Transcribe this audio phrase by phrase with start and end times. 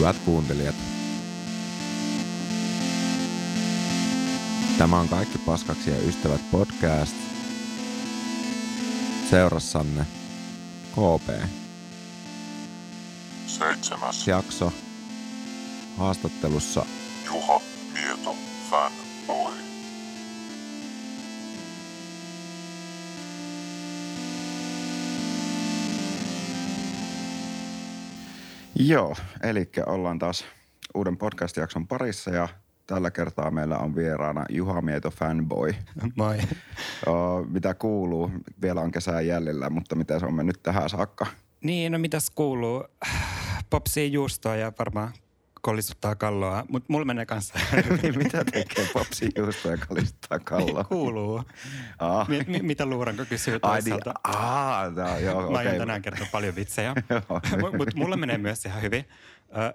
[0.00, 0.74] Hyvät kuuntelijat.
[4.78, 7.16] Tämä on Kaikki paskaksi ja ystävät podcast.
[9.30, 10.06] Seurassanne
[10.92, 11.48] KP.
[13.46, 14.72] Seitsemäs Jakso.
[15.96, 16.86] Haastattelussa
[17.26, 17.60] Juha
[28.86, 30.44] Joo, eli ollaan taas
[30.94, 32.48] uuden podcast-jakson parissa ja
[32.86, 35.74] tällä kertaa meillä on vieraana Juha Mieto Fanboy.
[36.16, 36.38] Moi.
[37.06, 38.30] Oo, mitä kuuluu?
[38.62, 41.26] Vielä on kesää jäljellä, mutta miten se on mennyt tähän saakka?
[41.60, 42.84] Niin, no mitäs kuuluu?
[43.70, 45.12] Popsii juustoa ja varmaan
[45.60, 47.54] kolistuttaa kalloa, mutta mulla menee kanssa.
[48.24, 50.84] mitä tekee popsi juusto ja kalistaa kalloa?
[50.84, 51.42] kuuluu.
[51.98, 52.28] Ah.
[52.28, 54.20] Mi- mi- mitä luuranko kysyy Ai niin, toisaalta?
[54.24, 56.94] aa, no, joo, Mä aion tänään kertoa paljon vitsejä.
[57.78, 59.04] Mutta mulla menee myös ihan hyvin.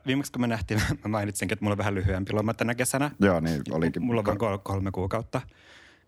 [0.07, 3.11] Viimeksi kun me nähtiin, mä mainitsinkin, että mulla on vähän lyhyempi loma tänä kesänä.
[3.19, 4.03] Joo, niin olikin.
[4.03, 5.41] Mulla on vain kol- kolme kuukautta.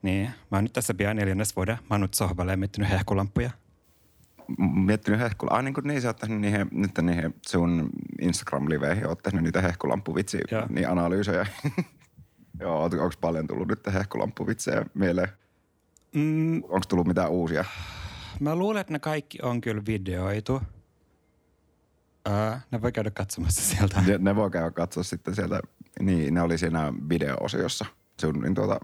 [0.02, 1.76] Niin, mä oon nyt tässä pian neljännes vuoden.
[1.76, 3.52] Mä oon nyt sohvalle ja miettinyt hehkulampuja.
[4.58, 5.52] Miettinyt hehkula.
[5.52, 7.90] Ai niin kuin niin sä oot tehnyt niihin, nyt niihin sun
[8.22, 10.38] Instagram-liveihin, oot tehnyt niitä hehkulampuvitsi,
[10.70, 11.46] niin analyysejä.
[12.60, 15.30] Joo, onko paljon tullut nyt hehkulampuvitsejä mieleen?
[16.16, 17.66] Mm, Onko tullut mitään uusia?
[18.40, 20.62] Mä luulen, että ne kaikki on kyllä videoitu.
[22.26, 24.02] Ää, ne voi käydä katsomassa sieltä.
[24.02, 25.60] Ne, ne voi käydä katsoa sitten sieltä.
[26.00, 27.86] Niin, ne oli siinä video-osiossa.
[28.22, 28.80] Sun, niin tuota,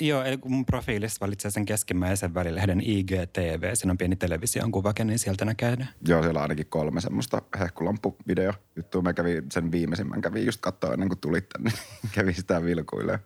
[0.00, 5.18] Joo, eli mun profiilissa valitsee sen keskimmäisen välilehden IGTV, siinä on pieni television kuvake, niin
[5.18, 5.88] sieltä näkee ne.
[6.08, 9.02] joo, siellä on ainakin kolme semmoista hehkulampuvideo juttua.
[9.02, 11.70] Mä kävin sen viimeisimmän, kävin just katsoa ennen kuin tulit tänne.
[12.14, 13.20] kävin sitä vilkuille.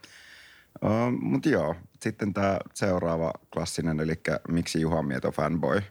[0.85, 4.15] Uh, Mutta joo, sitten tämä seuraava klassinen, eli
[4.49, 5.83] miksi Juha Mieto fanboy.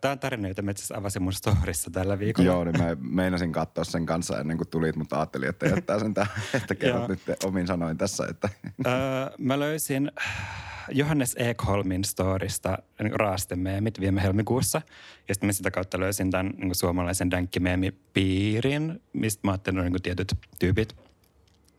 [0.00, 2.46] Tää on tarina, jota asiassa avasin mun storissa tällä viikolla.
[2.46, 6.14] Joo, niin mä meinasin katsoa sen kanssa ennen kuin tulit, mutta ajattelin, että jättää sen
[6.14, 8.48] tähän, että kerrot nyt omin sanoin tässä, että
[8.84, 10.12] Ää, mä löysin
[10.88, 14.82] Johannes Ekholmin storista niin raastemeemit viime helmikuussa.
[15.28, 20.34] Ja sitten mä sitä kautta löysin tämän niin suomalaisen dänkkimeemipiirin, mistä mä ajattelin, niin tietyt
[20.58, 21.05] tyypit.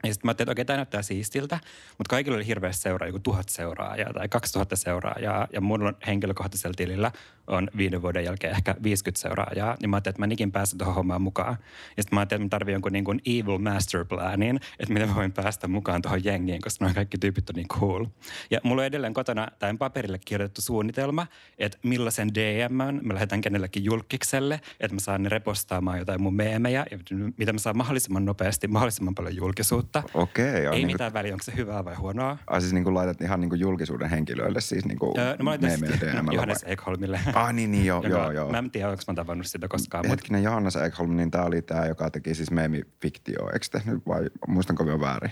[0.04, 1.60] Ja sitten mä ajattelin, että okei, tämä näyttää siistiltä,
[1.98, 5.48] mutta kaikilla oli hirveästi seuraa, joku tuhat seuraajaa tai 2000 seuraajaa.
[5.54, 7.12] Ja mun henkilökohtaisella tilillä
[7.48, 9.76] on viiden vuoden jälkeen ehkä 50 seuraajaa.
[9.82, 11.58] Niin mä ajattelin, että mä en ikin pääse tuohon hommaan mukaan.
[11.98, 15.10] Ja sitten mä ajattelin, että mä tarvitsen jonkun niin kuin evil master planin, että miten
[15.10, 18.06] mä voin päästä mukaan tuohon jengiin, koska noin kaikki tyypit on niin cool.
[18.52, 21.28] Ja mulla on edelleen kotona tämän paperille kirjoitettu suunnitelma,
[21.58, 22.74] että millaisen DM
[23.08, 26.98] mä lähetän kenellekin julkikselle, että mä saan ne repostaamaan jotain mun meemejä, ja
[27.38, 30.04] mitä mä saan mahdollisimman nopeasti, mahdollisimman paljon julkisuutta.
[30.14, 30.68] okei.
[30.68, 32.38] on Ei niin kuin- mitään väliä, onko se hyvää vai huonoa.
[32.48, 35.44] Ai siis niin kuin laitat ihan niin kuin julkisuuden henkilöille siis niin kuin Öö, no
[35.44, 36.74] mä laitan meemejä DM:llä Johannes vai?
[36.74, 37.20] Ekholmille.
[37.38, 38.52] Ah niin, niin joo, joka- joo, joo.
[38.52, 41.62] Mä en tiedä, onko mä tavannut sitä koskaan, mutta Hetkinen, Johannes Ekholm, niin tämä oli
[41.62, 45.32] tämä, joka teki siis meemifiktio, eikö tehnyt vai muistanko vielä väärin?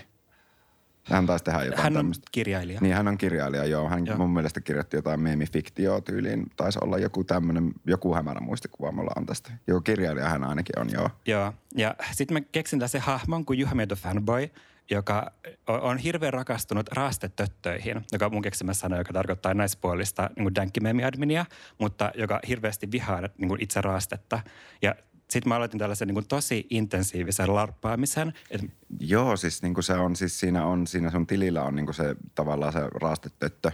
[1.03, 2.27] Hän taisi tehdä jotain hän on tämmöistä.
[2.31, 2.81] kirjailija.
[2.81, 3.89] Niin, hän on kirjailija, joo.
[3.89, 4.13] Hän Joo.
[4.13, 4.17] joo.
[4.17, 6.45] mun mielestä kirjoitti jotain meemifiktioa tyyliin.
[6.57, 9.51] Taisi olla joku tämmöinen, joku hämärä muistikuva mulla on tästä.
[9.67, 11.09] Joku kirjailija hän ainakin on, joo.
[11.25, 14.47] Joo, ja sitten mä keksin tässä hahmon kuin Juha Mieto fanboy,
[14.89, 15.31] joka
[15.67, 21.45] on- hirveän rakastunut raastetöttöihin, joka mun keksimä sana, joka tarkoittaa naispuolista niin dänkkimeemi-adminia,
[21.77, 24.39] mutta joka hirveästi vihaa niin kuin itse raastetta.
[24.81, 24.95] Ja
[25.29, 28.67] sitten mä aloitin tällaisen niin kuin tosi intensiivisen larppaamisen, että
[28.99, 31.95] Joo, siis niin kuin se on, siis siinä on, siinä sun tilillä on niin kuin
[31.95, 33.71] se tavallaan se raastetöttö.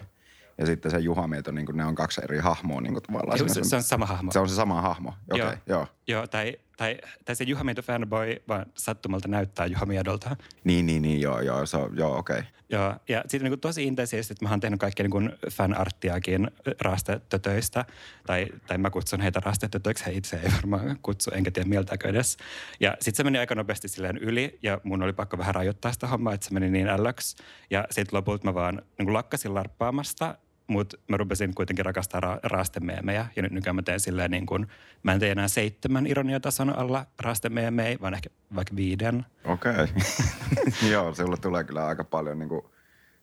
[0.57, 3.39] Ja sitten se Juha Mieto, niin ne on kaksi eri hahmoa niin kuin tavallaan.
[3.39, 4.31] Joo, se, se on sama hahmo.
[4.31, 5.79] se on se sama hahmo, okei, okay, joo.
[5.79, 5.87] Joo,
[6.31, 10.35] tai, tai, tai se Juha Mieto fanboy vaan sattumalta näyttää Juha Miedolta.
[10.63, 12.39] Niin, niin, niin, joo, joo, se on, joo, okei.
[12.39, 12.51] Okay.
[12.69, 16.51] Joo, ja sitten niin tosi intensiivisesti, että mä oon tehnyt kaikkea niin fanarttiakin
[16.81, 17.85] raastetötöistä,
[18.25, 22.37] tai, tai mä kutsun heitä raastetötöiksi, he itse ei varmaan kutsu, enkä tiedä mieltääkö edes.
[22.79, 26.07] Ja sitten se meni aika nopeasti silleen yli, ja mun oli pakko vähän rajoittaa sitä
[26.07, 27.37] hommaa, että se meni niin ällöksi.
[27.69, 30.35] Ja sitten lopulta mä vaan niin lakkasin larppaamasta,
[30.71, 34.67] mutta mä rupesin kuitenkin rakastaa ra- raastemeemejä, ja nyt nykyään mä teen silleen niin kuin,
[35.03, 39.25] mä en tee enää seitsemän ironiatason alla raastemeemejä, vaan ehkä vaikka viiden.
[39.43, 39.71] Okei.
[39.71, 39.87] Okay.
[40.91, 42.61] Joo, sulla tulee kyllä aika paljon niin kuin,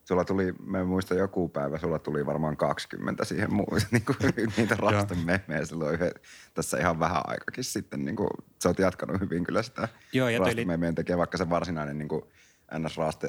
[0.04, 4.16] sulla tuli, mä muistan joku päivä, sulla tuli varmaan 20 siihen muu, niin kuin,
[4.56, 6.12] niitä rasten memejä silloin yhden,
[6.54, 8.04] tässä ihan vähän aikakin sitten.
[8.04, 8.30] Niin kuin,
[8.62, 12.22] sä oot jatkanut hyvin kyllä sitä Joo, ja rastememeen tekee, vaikka se varsinainen niin kuin,
[12.78, 13.28] ns-raaste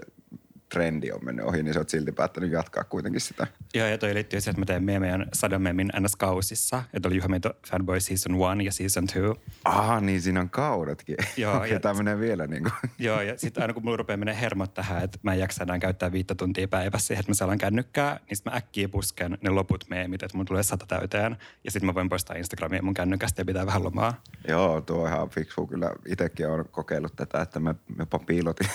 [0.74, 3.48] trendi on mennyt ohi, niin sä oot silti päättänyt jatkaa kuitenkin sitä.
[3.74, 6.84] Joo, ja toi liittyy siihen, että mä teen meidän Sadamemin NS-kausissa.
[6.94, 9.20] Että oli Juha Meito Fanboy Season 1 ja Season 2.
[9.66, 11.16] Ah, niin siinä on kaudetkin.
[11.38, 12.74] Joo, ja ja- tämä menee vielä niin kuin.
[13.08, 15.80] Joo, ja sitten aina kun mulla rupeaa menee hermot tähän, että mä en jaksa enää
[15.80, 19.86] käyttää viittä tuntia päivässä siihen, että mä saan kännykkää, niin mä äkkiä pusken ne loput
[19.90, 21.38] meemit, että mun tulee sata täyteen.
[21.64, 24.22] Ja sitten mä voin poistaa Instagramia mun kännykästä ja pitää vähän lomaa.
[24.48, 25.68] Joo, tuo on ihan fiksu.
[25.68, 28.68] Kyllä itsekin olen kokeillut tätä, että mä jopa piilotin,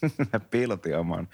[0.32, 1.28] mä piilotin oman,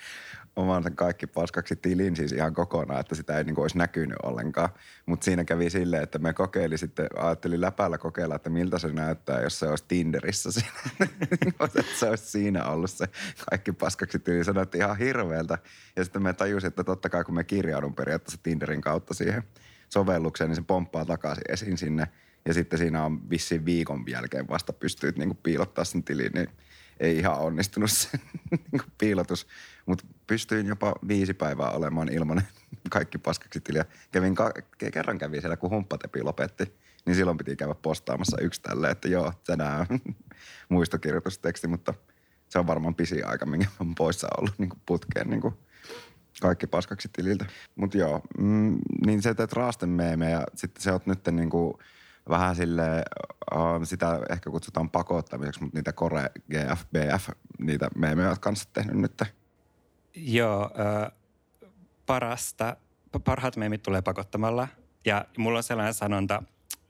[0.56, 4.16] oman sen kaikki paskaksi tilin siis ihan kokonaan, että sitä ei niin kuin olisi näkynyt
[4.22, 4.68] ollenkaan.
[5.06, 9.40] Mutta siinä kävi silleen, että me kokeili sitten, ajattelin läpällä kokeilla, että miltä se näyttää,
[9.40, 10.72] jos se olisi Tinderissä siinä.
[11.62, 13.06] että se olisi siinä ollut se
[13.50, 14.44] kaikki paskaksi tili.
[14.44, 15.58] Se näytti ihan hirveältä.
[15.96, 19.42] Ja sitten me tajusin, että totta kai kun me kirjaudun periaatteessa Tinderin kautta siihen
[19.88, 22.08] sovellukseen, niin se pomppaa takaisin esiin sinne.
[22.44, 26.48] Ja sitten siinä on vissiin viikon jälkeen vasta pystyy niin piilottaa sen tilin, niin
[27.00, 28.08] ei ihan onnistunut se
[28.72, 29.46] niin piilotus.
[29.86, 32.42] Mutta pystyin jopa viisi päivää olemaan ilman
[32.90, 33.84] kaikki paskaksi tiliä.
[34.12, 34.52] Kävin ka-
[34.92, 36.74] kerran kävin siellä, kun humppatepi lopetti,
[37.06, 39.98] niin silloin piti käydä postaamassa yksi tälle, että joo, tänään on
[40.68, 41.94] muistokirjoitusteksti, mutta
[42.48, 45.42] se on varmaan pisin aika, minkä oon poissa ollut niin putkeen niin
[46.40, 47.46] kaikki paskaksi tililtä.
[47.76, 51.78] Mutta joo, mm, niin sä teet raasten meemejä ja sitten sä oot nyt niinku
[52.28, 53.02] vähän sille
[53.54, 57.28] uh, sitä ehkä kutsutaan pakottamiseksi, mutta niitä Kore, GF, BF,
[57.58, 59.22] niitä meemejä oot kanssa tehnyt nyt.
[60.14, 61.10] Joo, ö,
[62.06, 62.76] parasta,
[63.24, 64.68] parhaat meemit tulee pakottamalla.
[65.04, 66.42] Ja mulla on sellainen sanonta,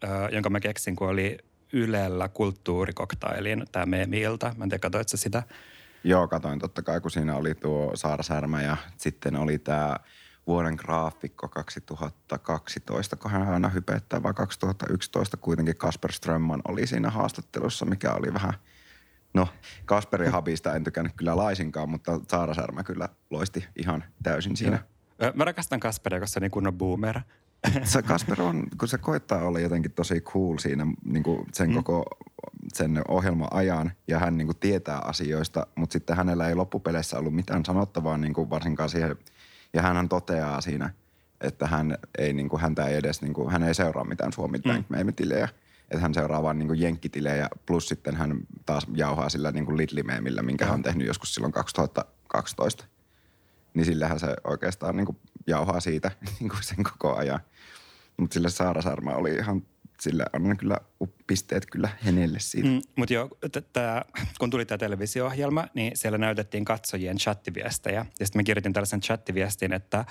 [0.05, 1.39] ö, jonka mä keksin, kun oli
[1.73, 4.55] Ylellä kulttuurikoktailin tämä meemi-ilta.
[4.57, 5.43] Mä en tiedä, katsoit sitä?
[6.05, 9.97] Joo, katoin totta kai, kun siinä oli tuo Saara Särmä ja sitten oli tämä
[10.47, 17.87] vuoden graafikko 2012, kun hän aina hypettää, vai 2011 kuitenkin Kasper Strömman oli siinä haastattelussa,
[17.87, 18.55] mikä oli vähän,
[19.35, 19.49] no
[19.85, 24.79] Kasperin habista en tykännyt kyllä laisinkaan, mutta Saara Särmä kyllä loisti ihan täysin siinä.
[25.23, 27.21] Ö, Mä rakastan Kasperia, koska se on niin kunnon boomer.
[27.85, 31.75] Se Kasper on, kun se koittaa olla jotenkin tosi cool siinä niin kuin sen mm.
[31.75, 32.05] koko
[32.73, 37.35] sen ohjelman ajan ja hän niin kuin tietää asioista, mutta sitten hänellä ei loppupeleissä ollut
[37.35, 39.17] mitään sanottavaa niin kuin varsinkaan siihen.
[39.73, 40.91] Ja hän toteaa siinä,
[41.41, 44.59] että hän ei, niin kuin, häntä ei edes, niin kuin, hän ei seuraa mitään Suomi
[44.59, 45.15] Bank mm.
[45.17, 45.49] tilejä
[45.93, 50.65] että hän seuraa vaan niin jenkkitilejä plus sitten hän taas jauhaa sillä niin Lidli-meemillä, minkä
[50.65, 52.85] hän on tehnyt joskus silloin 2012
[53.75, 56.11] niin sillähän se oikeastaan niin jauhaa siitä
[56.41, 57.41] niin sen koko ajan.
[58.17, 59.63] Mutta sille Saara Sarma oli ihan,
[60.01, 60.77] sille annan kyllä
[61.27, 62.69] pisteet kyllä hänelle siitä.
[62.69, 62.81] Mm.
[62.97, 64.05] Mutta joo, t- tää,
[64.39, 68.07] kun tuli tämä televisio-ohjelma, niin siellä näytettiin katsojien chattiviestejä.
[68.21, 70.05] Ja sitten mä kirjoitin tällaisen chattiviestin, että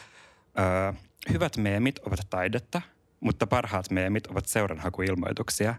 [0.59, 0.93] ö,
[1.29, 2.81] hyvät meemit ovat taidetta,
[3.19, 5.75] mutta parhaat meemit ovat seuranhakuilmoituksia.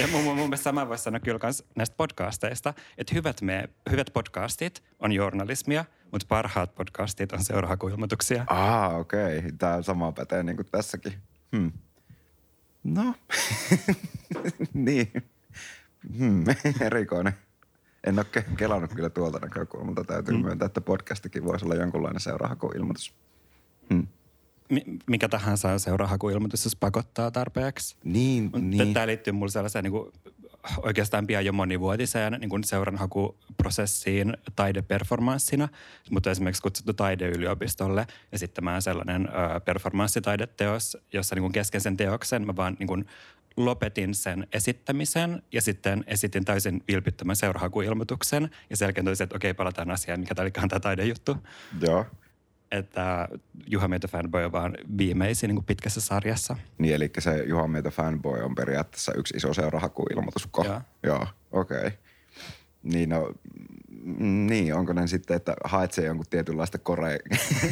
[0.00, 3.68] Ja mun, mun, mun mielestä sama voisi sanoa kyllä kans näistä podcasteista, että hyvät, me,
[3.90, 8.44] hyvät podcastit on journalismia, mutta parhaat podcastit on seuranhakuilmoituksia.
[8.46, 9.38] Ah, okei.
[9.38, 9.52] Okay.
[9.58, 11.12] Tämä sama pätee niin kuin tässäkin.
[11.56, 11.72] Hmm.
[12.94, 13.14] No,
[14.74, 15.12] niin.
[16.18, 16.44] Hmm.
[16.80, 17.32] Erikoinen.
[18.04, 20.04] En ole ke- kelannut kyllä tuolta näkökulmalta.
[20.04, 20.42] Täytyy mm.
[20.42, 23.14] myöntää, että podcastikin voisi olla jonkunlainen seurahakuilmoitus.
[23.90, 24.06] Hmm.
[24.70, 27.96] Mi- mikä tahansa on seuranhakuilmoitus, jos pakottaa tarpeeksi.
[28.04, 28.70] Niin, Niin.
[28.70, 28.94] niin.
[28.94, 30.12] Tämä liittyy mulle sellaiseen niin kuin,
[30.82, 35.68] oikeastaan pian jo monivuotiseen niin kuin seuranhakuprosessiin taideperformanssina,
[36.10, 42.56] mutta esimerkiksi kutsuttu taideyliopistolle esittämään sellainen ö, performanssitaideteos, jossa niin kuin kesken sen teoksen mä
[42.56, 43.06] vaan niin kuin
[43.56, 49.54] lopetin sen esittämisen ja sitten esitin täysin vilpittömän seurahakuilmoituksen ja sen jälkeen toisin, että okei,
[49.54, 51.36] palataan asiaan, mikä tämä olikaan tämä taidejuttu.
[51.80, 52.06] Joo.
[52.70, 53.28] Että
[53.66, 56.56] Juha Mieto Fanboy on vaan viimeisin niin pitkässä sarjassa.
[56.78, 60.48] Niin, eli se Juha Mieto fanboy on periaatteessa yksi iso seurahakuilmoitus.
[60.64, 60.80] Joo.
[61.02, 61.78] Joo, okei.
[61.78, 61.90] Okay.
[62.82, 63.32] Niin, no,
[64.46, 67.18] niin, onko ne sitten, että haet se jonkun tietynlaista kore,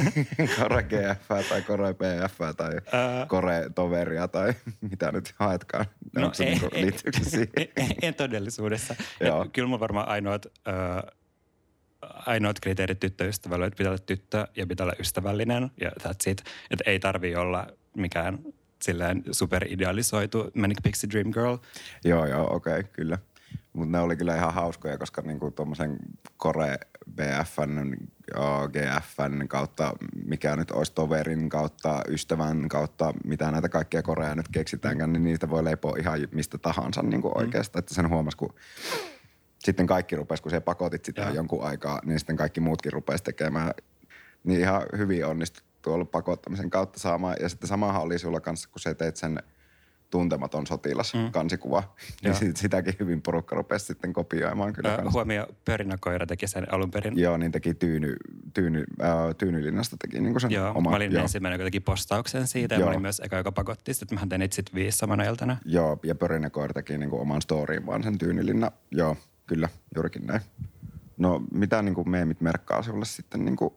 [0.58, 3.26] kore GF tai kore PF tai Ää.
[3.26, 4.54] kore toveria tai
[4.90, 5.86] mitä nyt haetkaan?
[6.16, 6.68] No, se niinku,
[7.00, 7.48] se siihen?
[7.56, 8.94] ei, ei, ei todellisuudessa.
[9.20, 10.50] Et Kyllä mulla varmaan ainoat, ö,
[12.26, 16.44] ainoat kriteerit tyttöystävällä, että pitää olla tyttö ja pitää olla ystävällinen ja that's it.
[16.70, 18.38] Että ei tarvi olla mikään
[18.82, 21.56] silleen superidealisoitu Manic Pixie Dream Girl.
[22.04, 23.18] Joo, joo, okei, okay, kyllä.
[23.72, 25.96] Mutta ne oli kyllä ihan hauskoja, koska niinku tuommoisen
[26.36, 26.78] Kore
[27.14, 27.96] BFn,
[28.72, 29.92] GFn kautta,
[30.26, 35.50] mikä nyt olisi toverin kautta, ystävän kautta, mitä näitä kaikkia Korea nyt keksitäänkään, niin niistä
[35.50, 37.80] voi leipoa ihan mistä tahansa niinku oikeastaan.
[37.80, 38.54] Että sen huomasi, kun
[39.64, 41.30] sitten kaikki rupesi, kun se pakotit sitä Joo.
[41.34, 43.70] jonkun aikaa, niin sitten kaikki muutkin rupesi tekemään.
[44.44, 47.36] Niin ihan hyvin onnistuttu ollut pakottamisen kautta saamaan.
[47.40, 49.42] Ja sitten samahan oli sulla kanssa, kun sä teit sen
[50.10, 51.32] tuntematon sotilas Mm.
[51.32, 51.82] kansikuva.
[52.22, 54.94] Niin sit- sitäkin hyvin porukka rupesi sitten kopioimaan kyllä.
[54.94, 55.12] Ö, kans.
[55.14, 57.18] huomio, pörinäkoira teki sen alun perin.
[57.18, 58.16] Joo, niin teki tyyny,
[58.54, 60.90] tyyny, äh, Tyynylinnasta teki niin sen Joo, oma.
[60.90, 61.22] mä olin joo.
[61.22, 62.86] ensimmäinen, joka teki postauksen siitä ja Joo.
[62.86, 65.56] mä olin myös eka, joka pakotti sitä, että mä tein itse viisi samana iltana.
[65.64, 68.70] Joo, ja Pörinäkoira teki niin oman storyin vaan sen Tyynylinna.
[68.90, 69.16] Joo,
[69.46, 70.40] kyllä, juurikin näin.
[71.16, 73.74] No, mitä niin kuin meemit merkkaa sulle sitten, niin kuin,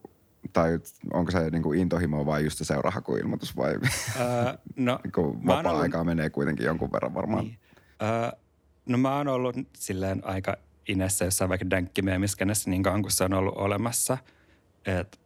[0.54, 0.80] tai
[1.14, 6.04] onko se niin kuin intohimo vai just se seurahakuilmoitus vai Öö, no, niin kuin vapaa-aikaa
[6.04, 7.44] menee kuitenkin jonkun verran varmaan.
[7.44, 7.60] Niin.
[8.02, 8.40] Öö,
[8.86, 10.58] no mä oon ollut silleen aika
[10.88, 14.18] inessä jossain vaikka dänkkimeemiskenessä niin kauan kuin se on ollut olemassa.
[14.86, 15.20] Et,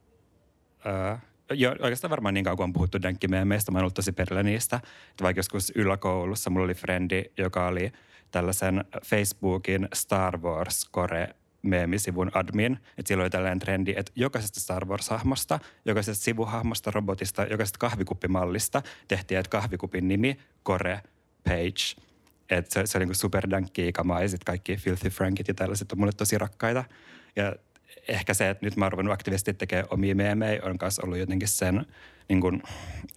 [0.85, 1.17] öö,
[1.53, 4.75] jo, oikeastaan varmaan niin kauan kuin on puhuttu dänkkimeemeistä, mä oon ollut tosi perillä niistä.
[5.11, 7.91] Et vaikka joskus yläkoulussa mulla oli frendi, joka oli
[8.31, 12.73] tällaisen Facebookin Star Wars Core meemisivun admin.
[12.73, 19.39] Että siellä oli tällainen trendi, että jokaisesta Star Wars-hahmosta, jokaisesta sivuhahmosta, robotista, jokaisesta kahvikuppimallista tehtiin,
[19.39, 21.01] että kahvikupin nimi, Core,
[21.43, 22.03] Page.
[22.49, 25.99] Et se, se oli niin superdänkkiä kamaa ja sitten kaikki Filthy Frankit ja tällaiset on
[25.99, 26.83] mulle tosi rakkaita.
[27.35, 27.55] Ja
[28.11, 31.47] ehkä se, että nyt mä oon ruvennut aktiivisesti tekemään omia meemejä, on myös ollut jotenkin
[31.47, 31.85] sen
[32.29, 32.63] niin kuin,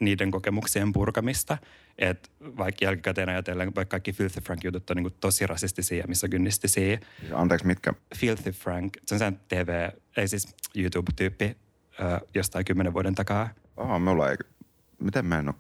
[0.01, 1.59] niiden kokemuksien purkamista.
[1.99, 6.99] Että vaikka jälkikäteen ajatellen, vaikka kaikki Filthy Frank-jutut on niin kuin tosi rasistisia ja misogynnistisiä.
[7.21, 7.95] Siis Anteeksi, mitkä?
[8.17, 11.57] Filthy Frank, se on sen TV, ei siis YouTube-tyyppi
[12.35, 13.49] jostain kymmenen vuoden takaa.
[13.77, 14.37] Oh, mulla ei,
[14.99, 15.55] miten mä en ole,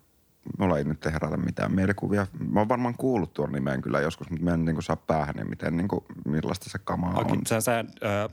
[0.58, 2.26] mulla ei nyt herätä mitään mielikuvia.
[2.50, 5.34] Mä oon varmaan kuullut tuon nimeen kyllä joskus, mutta mä en niin kuin saa päähän,
[5.34, 7.32] niin miten, niin kuin, millaista se kamaa Okay.
[7.32, 7.40] on.
[7.46, 7.84] Se on se ö,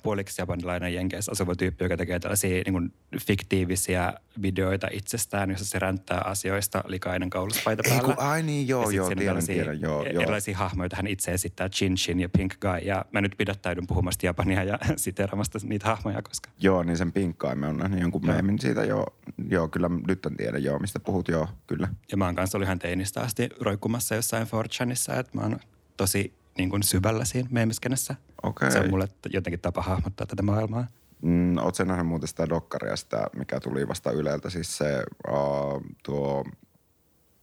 [0.03, 2.93] puoliksi japanilainen jenkeissä asuva tyyppi, joka tekee tällaisia niin kuin,
[3.27, 8.15] fiktiivisiä videoita itsestään, jossa se ränttää asioista likainen kauluspaita Ei päällä.
[8.15, 10.23] kun, ai niin, joo, Ja joo, tiedän, tiedän, joo, joo.
[10.23, 12.77] Erilaisia hahmoja, joita hän itse esittää, Chin Chin ja Pink Guy.
[12.83, 17.67] Ja mä nyt pidättäydyn puhumasta japania ja siteeramasta niitä hahmoja, koska Joo, niin sen pinkkaimme
[17.67, 19.05] on nähnyt jonkun meemin siitä, joo.
[19.49, 21.87] Joo, kyllä nyt en tiedä, joo, mistä puhut, joo, kyllä.
[22.11, 25.59] Ja mä oon kanssa ollut ihan teinistä asti roikkumassa jossain 4chanissa, että mä oon
[25.97, 28.15] tosi niin kuin syvällä siinä meemiskenessä.
[28.43, 28.71] Okei.
[28.71, 30.87] Se on mulle jotenkin tapa hahmottaa tätä maailmaa.
[31.21, 35.81] Mm, oot sä nähnyt muuten sitä dokkaria, sitä, mikä tuli vasta Yleltä, siis se uh,
[36.03, 36.45] tuo,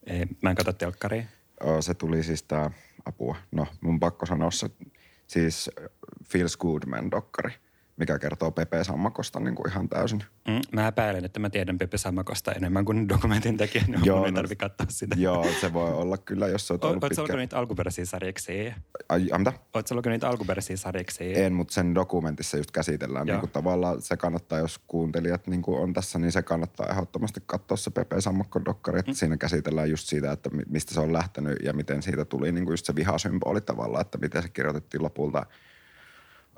[0.07, 1.23] Ei, mä en katso telkkaria.
[1.65, 2.71] uh, se tuli siis tää,
[3.05, 4.71] apua, no mun pakko sanoa se,
[5.27, 5.71] siis
[6.25, 7.53] Feels Goodman dokkari,
[7.99, 10.25] mikä kertoo Pepe Sammakosta niin kuin ihan täysin.
[10.49, 14.27] Mm, mä epäilen, että mä tiedän Pepe Sammakosta enemmän kuin dokumentin tekijä, niin Joo, mun
[14.27, 15.17] ei no- tarvi katsoa sitä.
[15.19, 17.23] Joo, se voi olla kyllä, jos se on Oletko pitkä.
[17.23, 18.75] lukenut niitä alkuperäisiä sarjiksia?
[19.09, 19.53] Ai, mitä?
[19.75, 21.39] Oletko lukenut niitä alkuperäisiä sarjiksia?
[21.39, 23.27] En, mutta sen dokumentissa just käsitellään.
[23.29, 23.35] Joo.
[23.35, 27.41] Niin kuin tavallaan se kannattaa, jos kuuntelijat niin kuin on tässä, niin se kannattaa ehdottomasti
[27.47, 28.99] katsoa se Pepe Sammakko dokkari.
[28.99, 32.53] Että siinä käsitellään just siitä, että mi- mistä se on lähtenyt ja miten siitä tuli
[32.53, 35.47] niin kuin just se vihasymboli tavallaan, että miten se kirjoitettiin lopulta.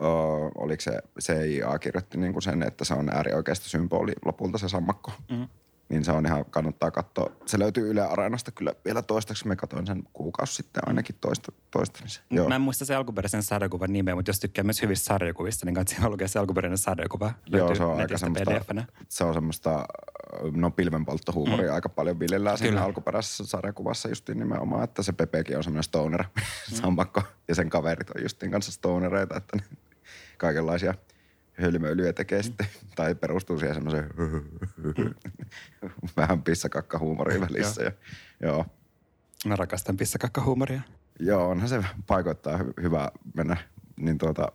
[0.03, 0.09] Öö,
[0.55, 5.13] oliko se CIA kirjoitti niin kuin sen, että se on äärioikeista symboli lopulta se sammakko.
[5.31, 5.49] Mm.
[5.91, 7.31] Niin se on ihan, kannattaa katsoa.
[7.47, 9.49] Se löytyy Yle Areenasta kyllä vielä toistaiseksi.
[9.49, 12.25] Me katsoin sen kuukausi sitten ainakin toista, toistamisen.
[12.31, 12.49] Joo.
[12.49, 16.11] Mä en muista se alkuperäisen sarjakuvan nimeä, mutta jos tykkää myös hyvistä sarjakuvista, niin kannattaa
[16.11, 17.33] lukea se alkuperäinen sarjakuva.
[17.47, 18.85] Joo, se on aika semmoista, PDF-nä.
[19.09, 19.87] se on semmoista,
[20.53, 21.75] no pilvenpolttohuumoria mm.
[21.75, 22.85] aika paljon viljellään siinä Kyllä.
[22.85, 26.77] alkuperäisessä sarjakuvassa justiin nimenomaan, että se Pepekin on semmoinen stoner, mm.
[26.77, 29.59] sammakko, ja sen kaverit on justiin kanssa stonereita, että
[30.41, 30.95] kaikenlaisia
[31.53, 32.43] hölmöilyjä tekee mm.
[32.43, 32.67] sitten,
[32.97, 34.11] tai perustuu siihen semmoiseen
[36.17, 37.83] vähän pissakakkahuumoriin välissä.
[37.83, 37.93] ja,
[38.41, 38.67] joo.
[39.47, 40.81] Mä rakastan pissakakkahuumoria.
[41.21, 43.57] Joo, onhan se paikoittaa hy- hyvä mennä
[43.97, 44.53] niin tuota,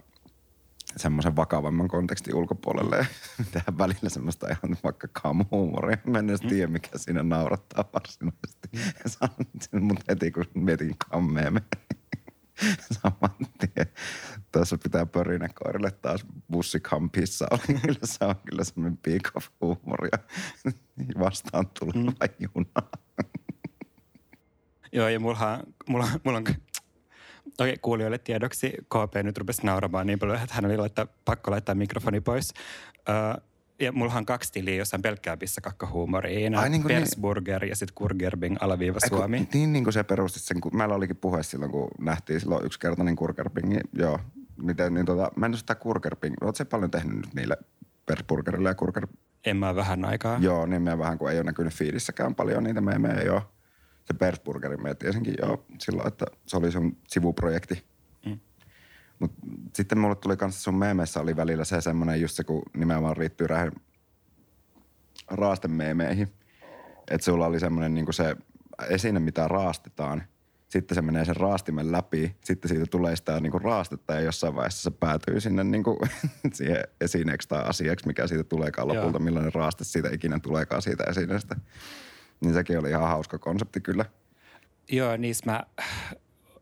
[0.97, 3.05] semmoisen vakavamman kontekstin ulkopuolelle ja
[3.51, 5.97] tehdä välillä semmoista ihan vaikka kamuhuumoria.
[6.05, 8.69] Mä en edes tiedä, mikä siinä naurattaa varsinaisesti.
[9.71, 9.83] Mm.
[9.87, 11.61] Mutta heti kun mietin kammeemme,
[13.01, 13.87] saman tien.
[14.51, 17.47] Tässä pitää pörinäkoirille taas bussikampissa.
[17.81, 20.17] Kyllä se on kyllä semmoinen peak of huumoria.
[21.19, 22.47] Vastaan tuleva mm.
[22.55, 22.89] juna.
[24.91, 26.45] Joo, ja mulla, mulla, mulla on
[27.59, 31.75] Okei, kuulijoille tiedoksi KP nyt rupesi nauramaan niin paljon, että hän oli laittaa, pakko laittaa
[31.75, 32.53] mikrofoni pois.
[33.09, 33.41] Ö,
[33.79, 36.59] ja mulla on kaksi tiliä, jossa on pelkkää pissakakkahuumoria.
[36.59, 37.01] Ai niin kuin niin.
[37.01, 39.47] Persburger ja sitten Kurgerbing alaviiva Suomi.
[39.53, 42.79] Niin, niin kuin se perustit sen, kun meillä olikin puhe silloin, kun nähtiin silloin yksi
[42.79, 44.19] kerta niin Kurgerpingi, joo.
[44.61, 47.57] Miten, niin tota, mä en ole sitä Kurgerping, oot se paljon tehnyt nyt niille
[48.05, 49.07] Persburgerille ja Kurger,
[49.45, 50.37] En mä vähän aikaa.
[50.41, 53.41] joo, niin me vähän, kun ei ole näkynyt fiilissäkään paljon niitä meemejä, joo.
[54.05, 57.83] Se Persburgerin me tiesinkin joo silloin, että se oli sun sivuprojekti.
[59.19, 59.27] Mm.
[59.27, 59.31] Mut
[59.73, 63.47] sitten mulle tuli kanssa sun meemeissä oli välillä se semmoinen just se, kun nimenomaan riittyy
[63.47, 63.71] rähän
[65.27, 66.27] raastemeemeihin.
[67.11, 68.35] Että sulla oli semmoinen niin se
[68.89, 70.23] esine, mitä raastetaan.
[70.67, 72.35] Sitten se menee sen raastimen läpi.
[72.43, 75.97] Sitten siitä tulee sitä niin raastetta ja jossain vaiheessa se päätyy sinne niin kuin
[76.53, 78.97] siihen esineeksi tai asiaksi, mikä siitä tuleekaan Joo.
[78.97, 81.55] lopulta, millainen raaste siitä ikinä tuleekaan siitä esineestä.
[82.41, 84.05] Niin sekin oli ihan hauska konsepti kyllä.
[84.91, 85.63] joo, niissä mä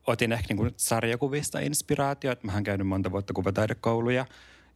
[0.07, 2.43] otin ehkä niin kuin sarjakuvista inspiraatiot.
[2.43, 4.25] Mä oon käynyt monta vuotta kuvataidekouluja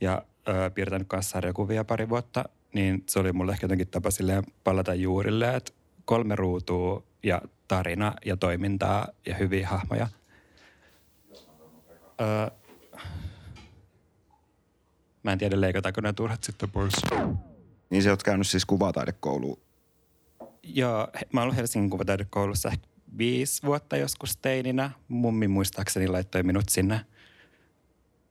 [0.01, 2.45] ja ö, piirtänyt kanssa sarjakuvia pari vuotta.
[2.73, 5.73] Niin se oli mulle ehkä jotenkin tapa silleen palata juurille, että
[6.05, 10.07] kolme ruutua ja tarina ja toimintaa ja hyviä hahmoja.
[12.21, 12.51] Ö,
[15.23, 16.93] mä en tiedä, leikataanko ne turhat sitten pois.
[17.89, 19.59] Niin sä oot käynyt siis kuvataidekouluun.
[20.63, 24.91] Joo, mä oon ollut Helsingin kuvataidekoulussa ehkä viisi vuotta joskus teininä.
[25.07, 27.01] Mummi muistaakseni laittoi minut sinne.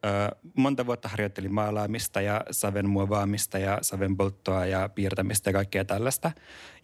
[0.05, 5.85] Ö, monta vuotta harjoittelin maalaamista ja saven muovaamista ja saven polttoa ja piirtämistä ja kaikkea
[5.85, 6.33] tällaista.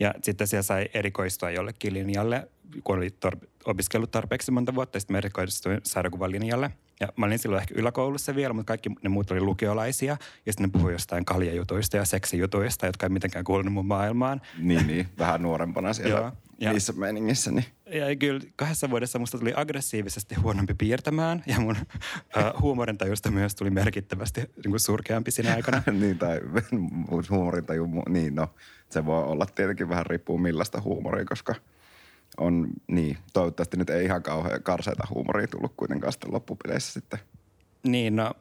[0.00, 2.49] Ja sitten siellä sai erikoistua jollekin linjalle,
[2.85, 6.71] kun oli tor- opiskellut tarpeeksi monta vuotta, sitten mä erikoistuin sarjakuvan linjalle.
[7.00, 10.17] Ja mä olin silloin ehkä yläkoulussa vielä, mutta kaikki ne muut oli lukiolaisia.
[10.47, 14.41] Ja sitten ne puhui jostain kaljajutuista ja seksijutuista, jotka ei mitenkään kuulunut mun maailmaan.
[14.59, 15.09] Niin, niin.
[15.19, 17.50] Vähän nuorempana siellä Joo, ja- niissä meiningissä.
[17.50, 17.64] Niin.
[17.87, 21.76] Ja kyllä kahdessa vuodessa musta tuli aggressiivisesti huonompi piirtämään ja mun
[22.37, 25.83] äh, huumorintajusta myös tuli merkittävästi niin kuin surkeampi siinä aikana.
[26.00, 26.41] niin, tai
[27.31, 28.55] huumorintaju, niin no,
[28.91, 31.55] se voi olla tietenkin vähän riippuu millaista huumoria, koska
[32.38, 37.18] on, niin, toivottavasti nyt ei ihan kauhean karseita huumoria tullut kuitenkaan sitten loppupeleissä sitten.
[37.84, 38.32] niin, no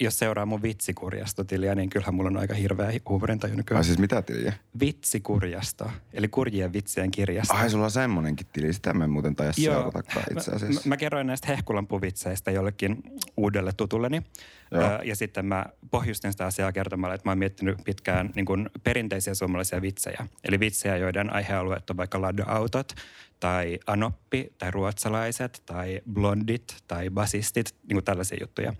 [0.00, 3.78] jos seuraa mun vitsikurjastotiliä, niin kyllähän mulla on aika hirveä huumorintaju nykyään.
[3.78, 4.52] Ai siis mitä tiliä?
[4.80, 7.54] Vitsikurjasto, eli kurjien vitsien kirjasto.
[7.54, 10.80] Ai sulla on semmonenkin tili, sitä me en muuten taida seuratakaan itse asiassa.
[10.84, 13.02] Mä, mä kerroin näistä hehkulampuvitseistä jollekin
[13.36, 14.22] uudelle tutulleni.
[14.70, 14.82] Joo.
[14.82, 18.70] Ö, ja sitten mä pohjustin sitä asiaa kertomalla, että mä oon miettinyt pitkään niin kuin
[18.84, 20.26] perinteisiä suomalaisia vitsejä.
[20.44, 22.92] Eli vitsejä, joiden aihealueet on vaikka lada-autot,
[23.40, 28.74] tai anoppi, tai ruotsalaiset, tai blondit, tai basistit, niin kuin tällaisia juttuja.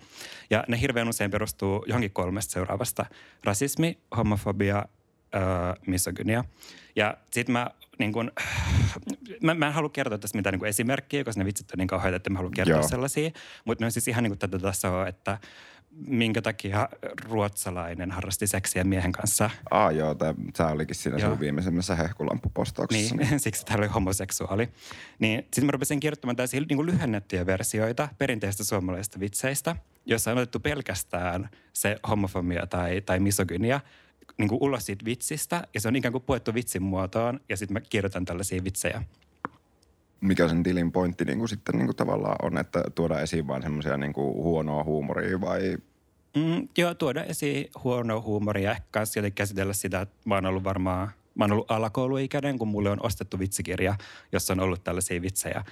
[0.50, 3.06] Ja ne hirveän usein perustuu johonkin kolmesta seuraavasta.
[3.44, 4.84] Rasismi, homofobia,
[5.34, 5.42] öö,
[5.86, 6.44] misogynia.
[6.96, 8.32] Ja sitten mä, niin kun,
[9.42, 12.16] mä, mä en halua kertoa tästä mitään niin esimerkkiä, koska ne vitsit on niin kauheita,
[12.16, 12.76] että mä haluan kertoa.
[12.76, 12.88] Joo.
[12.88, 13.30] sellaisia.
[13.64, 15.38] Mutta ne on siis ihan niin kuin tätä tasoa, että
[16.06, 16.88] minkä takia
[17.28, 19.50] ruotsalainen harrasti seksiä miehen kanssa.
[19.70, 21.30] Aa joo, tää, sä olikin siinä Joo.
[21.30, 23.16] sun viimeisimmässä hehkulampupostauksessa.
[23.16, 24.68] Niin, siksi täällä oli homoseksuaali.
[25.18, 29.76] Niin sitten mä rupesin kirjoittamaan tällaisia niin kuin lyhennettyjä versioita perinteistä suomalaisista vitseistä,
[30.06, 33.80] joissa on otettu pelkästään se homofobia tai, tai misogynia
[34.38, 35.66] niin kuin ulos siitä vitsistä.
[35.74, 39.02] Ja se on ikään kuin puettu vitsin muotoon ja sitten mä kirjoitan tällaisia vitsejä.
[40.20, 43.62] Mikä sen tilin pointti niin kuin sitten niin kuin tavallaan on, että tuoda esiin vain
[43.62, 45.76] semmoisia niin huonoa huumoria vai
[46.36, 48.70] Mm, joo, tuoda esiin huonoa huumoria.
[48.70, 52.68] Ehkä kanssa jotenkin käsitellä sitä, että mä oon ollut varmaan, mä oon ollut alakouluikäinen, kun
[52.68, 53.94] mulle on ostettu vitsikirja,
[54.32, 55.64] jossa on ollut tällaisia vitsejä.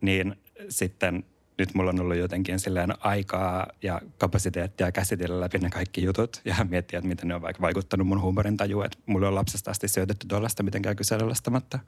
[0.00, 0.36] Niin
[0.68, 1.24] sitten
[1.58, 6.56] nyt mulla on ollut jotenkin silleen aikaa ja kapasiteettia käsitellä läpi ne kaikki jutut ja
[6.68, 8.84] miettiä, että miten ne on vaikka vaikuttanut mun huumorintajuun.
[8.84, 11.78] Että mulle on lapsesta asti syötetty tuollaista mitenkään kyseenalaistamatta.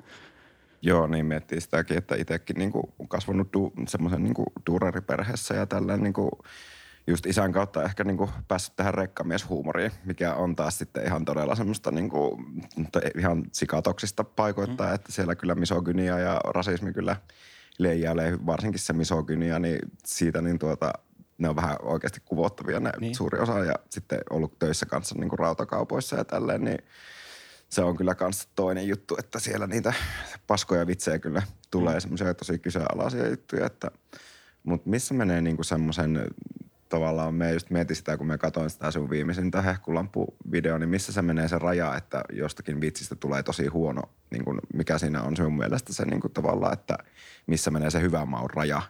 [0.83, 4.35] Joo, niin miettii sitäkin, että itsekin niin kuin kasvanut du, semmoisen niin
[4.71, 6.31] duurariperheessä ja tällainen niin kuin
[7.09, 11.55] just isän kautta ehkä niin kuin päässyt tähän rekkamieshuumoriin, mikä on taas sitten ihan todella
[11.55, 12.45] semmoista niin kuin,
[13.19, 14.95] ihan sikatoksista paikoittaa, mm.
[14.95, 17.17] että siellä kyllä misogynia ja rasismi kyllä
[17.79, 20.93] leijailee, varsinkin se misogynia, niin siitä niin tuota,
[21.39, 23.15] ne on vähän oikeasti kuvottavia ne niin.
[23.15, 26.79] Suuri osa ja sitten ollut töissä kanssa niin kuin rautakaupoissa ja tälleen, niin
[27.69, 29.93] se on kyllä kans toinen juttu, että siellä niitä
[30.47, 32.01] paskoja vitsejä kyllä tulee mm.
[32.01, 33.91] semmoisia tosi kyseenalaisia juttuja, että
[34.63, 36.25] mutta missä menee niinku semmoisen
[36.89, 41.23] tavallaan, me just mietin sitä, kun me katsoin sitä sun viimeisintä hehkulampu-video, niin missä se
[41.23, 45.57] menee se raja, että jostakin vitsistä tulee tosi huono, niin kuin mikä siinä on sun
[45.57, 46.99] mielestä se niin kuin tavallaan, että
[47.47, 48.83] missä menee se hyvän maun raja,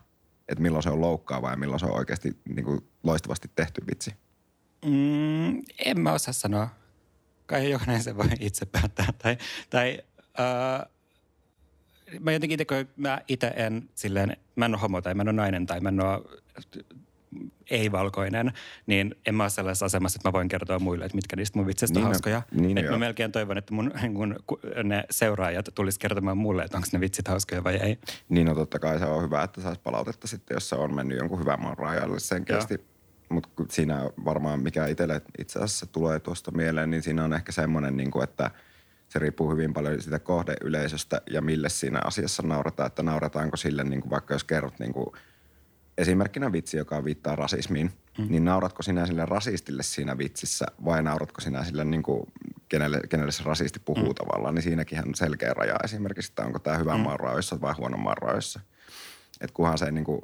[0.49, 4.15] että milloin se on loukkaava ja milloin se on oikeasti niin kuin loistavasti tehty vitsi.
[4.85, 6.69] Mm, en mä osaa sanoa.
[7.47, 9.07] Kai jokainen se voi itse päättää.
[9.23, 9.37] Tai,
[9.71, 9.99] tai
[10.41, 10.89] äh,
[12.21, 15.29] mä jotenkin itse, kun mä itse en silleen, mä en ole homo tai mä en
[15.29, 16.23] ole nainen tai mä en ole
[17.71, 18.53] ei-valkoinen,
[18.87, 21.67] niin en mä ole sellaisessa asemassa, että mä voin kertoa muille, että mitkä niistä mun
[21.67, 22.43] vitseistä Niin on hauskoja.
[22.51, 22.93] Niin Et joo.
[22.93, 26.89] mä melkein toivon, että mun niin kun, ku- ne seuraajat tulisi kertomaan mulle, että onko
[26.93, 27.99] ne vitsit hauskoja vai ei.
[28.29, 31.19] Niin no totta kai se on hyvä, että saisi palautetta sitten, jos se on mennyt
[31.19, 32.81] jonkun hyvän maan rajalle selkeästi.
[33.29, 37.97] Mutta siinä varmaan mikä itselle itse asiassa tulee tuosta mieleen, niin siinä on ehkä semmoinen,
[37.97, 38.51] niin kuin, että
[39.09, 42.87] se riippuu hyvin paljon siitä kohdeyleisöstä ja mille siinä asiassa naurataan.
[42.87, 45.07] Että naurataanko sille, niin kuin vaikka jos kerrot niin kuin
[45.99, 48.27] esimerkkinä vitsi, joka viittaa rasismiin, mm.
[48.29, 52.33] niin nauratko sinä sille rasistille siinä vitsissä vai nauratko sinä sille, niin kuin,
[52.69, 54.15] kenelle, kenelle se rasisti puhuu mm.
[54.15, 57.05] tavallaan, niin siinäkin on selkeä raja esimerkiksi, että onko tämä hyvän mm.
[57.05, 58.61] maan rajoissa vai huonon maan rajoissa.
[59.41, 60.21] Että kunhan se niin kuin,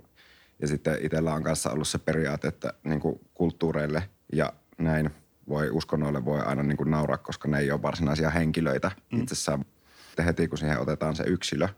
[0.60, 5.10] ja sitten itsellä on kanssa ollut se periaate, että niin kuin kulttuureille ja näin
[5.48, 9.20] voi, uskonnoille voi aina niin kuin nauraa, koska ne ei ole varsinaisia henkilöitä mm.
[9.20, 9.64] itsessään.
[10.06, 11.68] Sitten heti kun siihen otetaan se yksilö,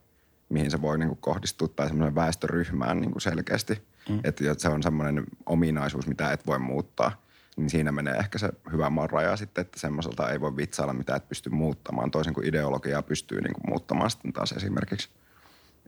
[0.49, 3.83] mihin se voi niin kuin kohdistua tai semmoisen väestöryhmään niin kuin selkeästi.
[4.09, 4.21] Mm.
[4.25, 7.23] Että se on semmoinen ominaisuus, mitä et voi muuttaa.
[7.57, 11.17] Niin siinä menee ehkä se hyvä maan raja sitten, että semmoiselta ei voi vitsailla, mitä
[11.17, 12.11] et pysty muuttamaan.
[12.11, 15.09] Toisin kuin ideologiaa pystyy niin kuin muuttamaan sitten taas esimerkiksi.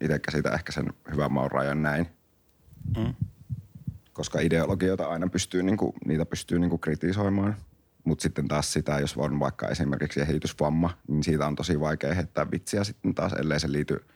[0.01, 2.07] Itse käsitän ehkä sen hyvän maan rajan näin.
[2.97, 3.15] Mm.
[4.13, 7.57] Koska ideologioita aina pystyy, niin kuin, niitä pystyy niin kuin kritisoimaan.
[8.05, 12.51] Mutta sitten taas sitä, jos on vaikka esimerkiksi kehitysvamma, niin siitä on tosi vaikea heittää
[12.51, 14.01] vitsiä sitten taas, ellei se liity–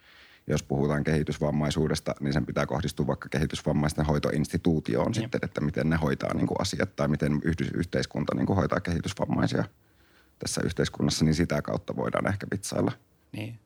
[0.47, 5.23] jos puhutaan kehitysvammaisuudesta, niin sen pitää kohdistua vaikka kehitysvammaisten hoitoinstituutioon niin.
[5.23, 7.41] sitten, että miten ne hoitaa niin kuin asiat tai miten
[7.75, 9.65] yhteiskunta niin kuin hoitaa kehitysvammaisia
[10.39, 12.93] tässä yhteiskunnassa, niin sitä kautta voidaan ehkä vitsailla.
[13.33, 13.59] Niin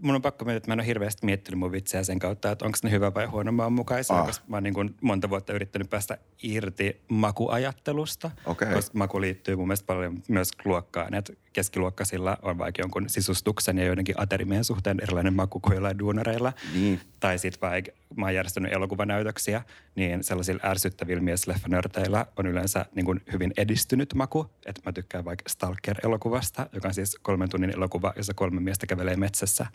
[0.00, 2.64] mun on pakko miettiä, että mä en ole hirveästi miettinyt mun vitsejä sen kautta, että
[2.64, 4.26] onko ne hyvä vai huono maan mukaisia, ah.
[4.26, 8.74] koska mä oon niin kuin monta vuotta yrittänyt päästä irti makuajattelusta, okay.
[8.74, 13.84] koska maku liittyy mun mielestä paljon myös luokkaan, että keskiluokkaisilla on vaikka jonkun sisustuksen ja
[13.84, 16.52] joidenkin aterimien suhteen erilainen maku kuin jollain duunareilla.
[16.74, 17.00] Niin.
[17.20, 19.62] Tai sitten vaikka mä oon järjestänyt elokuvanäytöksiä,
[19.94, 24.50] niin sellaisilla ärsyttävillä miesleffanörteillä on yleensä niin kuin hyvin edistynyt maku.
[24.66, 29.16] Että mä tykkään vaikka Stalker-elokuvasta, joka on siis kolmen tunnin elokuva, jossa kolme miestä kävelee
[29.16, 29.66] metsässä.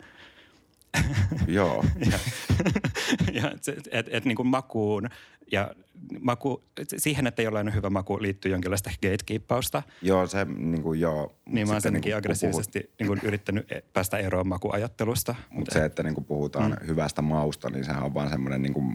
[1.46, 1.84] Joo.
[2.10, 2.18] ja,
[3.42, 3.52] ja
[3.90, 5.08] et, et, niin kuin makuun
[5.52, 5.74] ja
[6.20, 6.64] maku,
[6.96, 9.82] siihen, että jollain on hyvä maku, liittyy jonkinlaista gatekeeppausta.
[10.02, 11.34] Joo, se niin kuin joo.
[11.46, 12.94] Niin mä oon senkin niin aggressiivisesti puhut...
[12.98, 15.34] niin kuin yrittänyt e- päästä eroon makuajattelusta.
[15.50, 16.86] Mutta se, että niin kuin puhutaan mm.
[16.86, 18.94] hyvästä mausta, niin sehän on vaan semmoinen, niin kuin,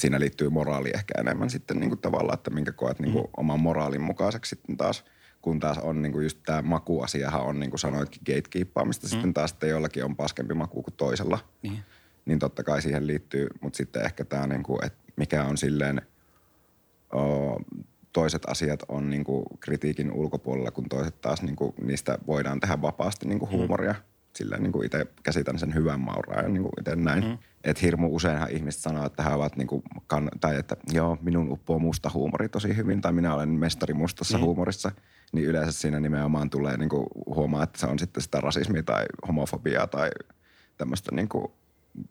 [0.00, 3.30] siinä liittyy moraali ehkä enemmän sitten niin kuin tavallaan, että minkä koet niin kuin mm.
[3.36, 5.04] oman moraalin mukaiseksi sitten taas–
[5.42, 9.06] kun taas on niin kuin just tämä makuasiahan on niin kuin sanoitkin gatekeeppaamista.
[9.06, 9.10] Mm.
[9.10, 11.38] Sitten taas, että jollakin on paskempi maku kuin toisella.
[11.62, 11.78] Niin.
[12.24, 16.02] Niin totta kai siihen liittyy, mutta sitten ehkä tämä, niin kuin, että mikä on silleen,
[17.14, 17.56] o,
[18.12, 22.82] toiset asiat on niin kuin kritiikin ulkopuolella, kun toiset taas niin kuin, niistä voidaan tehdä
[22.82, 23.56] vapaasti niin kuin mm.
[23.56, 23.92] huumoria.
[23.92, 24.09] Mm.
[24.36, 27.24] Silleen niin kuin itse käsitän sen hyvän mauraa ja niin kuin itse näin.
[27.24, 27.38] Mm.
[27.64, 29.82] Että hirmu useinhan ihmiset sanoo, että he ovat niin kuin,
[30.14, 34.38] kann- tai että joo, minun uppoo musta huumori tosi hyvin, tai minä olen mestari mustassa
[34.38, 34.44] mm.
[34.44, 34.92] huumorissa.
[35.32, 39.04] Niin yleensä siinä nimenomaan tulee niin kuin huomaa, että se on sitten sitä rasismia tai
[39.28, 40.10] homofobiaa tai
[40.76, 41.46] tämmöistä niin kuin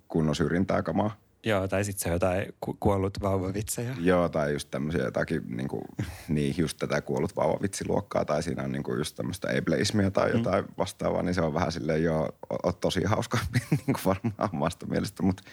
[0.08, 1.29] kunnon syrjintää kamaa.
[1.46, 3.96] Joo, tai sitten se on jotain ku- kuollut vauvavitsejä.
[4.00, 5.82] Joo, tai just tämmöisiä jotakin, niin, kuin,
[6.28, 10.38] niin just tätä kuollut vauvavitsiluokkaa, tai siinä on niin kuin just tämmöistä ableismia tai mm.
[10.38, 10.72] jotain mm.
[10.78, 12.30] vastaavaa, niin se on vähän silleen joo,
[12.64, 13.38] on tosi hauska
[13.70, 15.44] niin kuin varmaan omasta mielestä, mutta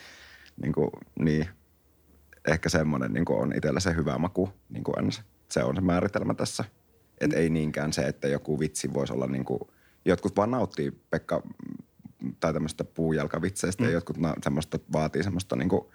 [0.63, 1.49] niin, kuin, niin
[2.49, 5.25] ehkä semmoinen niin kuin on itsellä se hyvä maku, niin kuin ensin.
[5.51, 6.65] Se on se määritelmä tässä.
[7.21, 7.39] Et mm.
[7.39, 9.61] ei niinkään se, että joku vitsi voisi olla niin kuin,
[10.05, 11.43] jotkut vaan nauttii Pekka
[12.41, 13.89] tai tämmöistä puujalkavitseistä mm.
[13.89, 15.87] ja jotkut na, semmoista vaatii semmoista niin kuin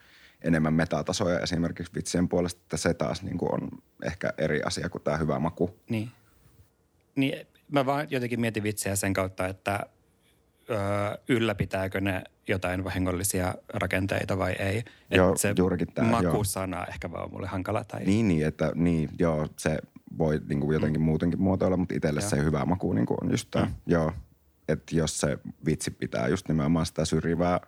[0.41, 3.69] enemmän metatasoja esimerkiksi vitsien puolesta, että se taas niin kuin on
[4.03, 5.75] ehkä eri asia kuin tämä hyvä maku.
[5.89, 6.11] Niin.
[7.15, 9.79] niin mä vaan jotenkin mietin vitsejä sen kautta, että
[10.69, 10.77] öö,
[11.27, 14.83] ylläpitääkö ne jotain vahingollisia rakenteita vai ei.
[15.11, 16.07] Joo, se juurikin tämä.
[16.07, 16.85] Makusana joo.
[16.89, 17.83] ehkä vaan mulle hankala.
[17.83, 18.03] Tai...
[18.03, 19.77] Niin, niin, että niin, joo, se
[20.17, 21.05] voi niin kuin jotenkin mm.
[21.05, 22.29] muutenkin muotoilla, mutta itselle joo.
[22.29, 23.65] se hyvä maku niin kuin on just tämä.
[23.65, 23.73] Mm.
[23.85, 24.11] Joo,
[24.71, 27.59] että jos se vitsi pitää just nimenomaan sitä syrjivää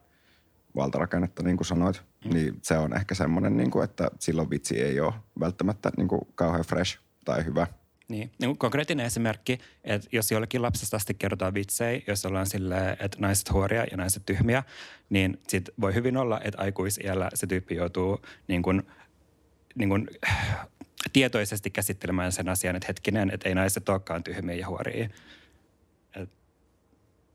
[0.75, 2.33] valtarakennetta, niin kuin sanoit, mm.
[2.33, 6.21] niin se on ehkä semmoinen, niin kuin, että silloin vitsi ei ole välttämättä niin kuin
[6.35, 7.67] kauhean fresh tai hyvä.
[8.07, 8.31] Niin.
[8.39, 13.51] niin konkreettinen esimerkki, että jos jollekin lapsesta asti kerrotaan vitsejä, jos ollaan silleen, että naiset
[13.51, 14.63] huoria ja naiset tyhmiä,
[15.09, 18.83] niin sit voi hyvin olla, että aikuisiellä se tyyppi joutuu niin kuin,
[19.75, 20.07] niin kuin,
[21.13, 25.09] tietoisesti käsittelemään sen asian, että hetkinen, että ei naiset olekaan tyhmiä ja huoria.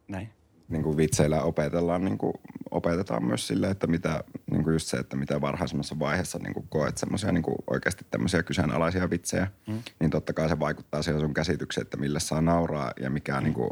[0.08, 0.28] Näin.
[0.68, 2.32] Niin kuin vitseillä opetellaan, niin kuin
[2.70, 6.66] opetetaan myös sille, että mitä, niin kuin just se, että mitä varhaisemmassa vaiheessa niin kuin
[6.68, 9.82] koet semmoisia niin oikeasti tämmöisiä kyseenalaisia vitsejä, mm.
[10.00, 13.44] niin totta kai se vaikuttaa siihen sun käsitykseen, että millä saa nauraa ja mikä mm.
[13.44, 13.70] niin kuin,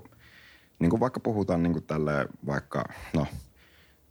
[0.78, 3.26] niin kuin vaikka puhutaan niin kuin tälle vaikka, no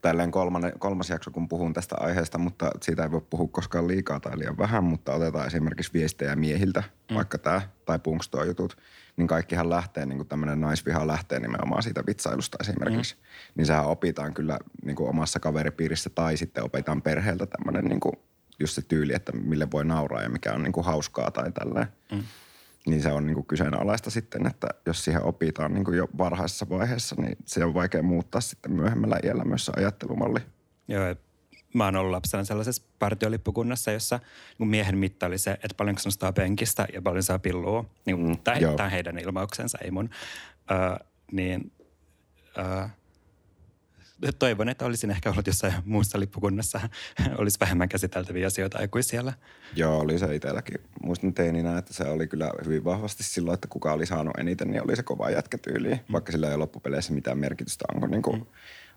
[0.02, 4.20] tälleen kolmanne, kolmas jakso, kun puhun tästä aiheesta, mutta siitä ei voi puhua koskaan liikaa
[4.20, 7.16] tai liian vähän, mutta otetaan esimerkiksi viestejä miehiltä, mm.
[7.16, 8.78] vaikka tämä, tai punkstoa-jutut,
[9.18, 13.16] niin kaikkihan lähtee, niin kuin tämmöinen naisviha lähtee nimenomaan siitä vitsailusta esimerkiksi.
[13.16, 13.22] Mm.
[13.56, 18.14] Niin sehän opitaan kyllä niin kuin omassa kaveripiirissä tai sitten opitaan perheeltä tämmöinen niin kuin
[18.60, 21.88] just se tyyli, että mille voi nauraa ja mikä on niin kuin hauskaa tai tälleen.
[22.12, 22.24] Mm.
[22.88, 26.70] Niin se on niin kuin kyseenalaista sitten, että jos siihen opitaan niin kuin jo varhaisessa
[26.70, 30.40] vaiheessa, niin se on vaikea muuttaa sitten myöhemmällä iällä myös se ajattelumalli.
[30.88, 31.16] Joo,
[31.76, 34.20] mä oon ollut lapsena sellaisessa partiolippukunnassa, jossa
[34.58, 37.86] niin miehen mitta oli se, että paljonko se nostaa penkistä ja paljon saa pillua.
[38.06, 40.10] Niin, mm, tämä on heidän ilmauksensa, ei mun.
[40.72, 41.72] Ö, niin
[42.58, 42.90] ö,
[44.40, 46.90] toivon, että olisin ehkä ollut jossain muussa lippukunnassa.
[47.38, 49.34] Olisi vähemmän käsiteltäviä asioita aikuisiellä.
[49.76, 50.78] Joo, oli se itselläkin.
[51.04, 54.84] Muistan teininä, että se oli kyllä hyvin vahvasti silloin, että kuka oli saanut eniten, niin
[54.84, 55.90] oli se kova jätkätyyli.
[55.90, 56.00] Mm.
[56.12, 58.46] Vaikka sillä ei ole loppupeleissä mitään merkitystä, onko niin kuin, mm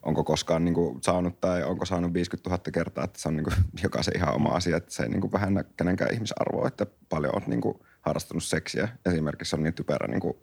[0.03, 3.45] onko koskaan niin kuin saanut tai onko saanut 50 000 kertaa, että se on niin
[3.45, 7.37] kuin jokaisen ihan oma asia, että se ei niin kuin vähennä kenenkään ihmisarvoa, että paljon
[7.37, 8.89] on niin kuin harrastanut seksiä.
[9.07, 10.37] Esimerkiksi on niin typerä niin kuin,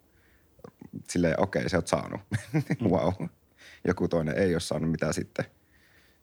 [1.08, 2.20] silleen, okei, okay, se oot saanut.
[2.90, 3.12] wow.
[3.84, 5.44] Joku toinen ei ole saanut mitään sitten.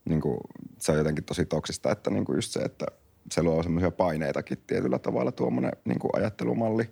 [0.06, 0.38] Niin kuin,
[0.80, 2.86] se on jotenkin tosi toksista, että niin kuin just se, että
[3.32, 6.90] se luo semmoisia paineitakin tietyllä tavalla tuommoinen niin kuin ajattelumalli.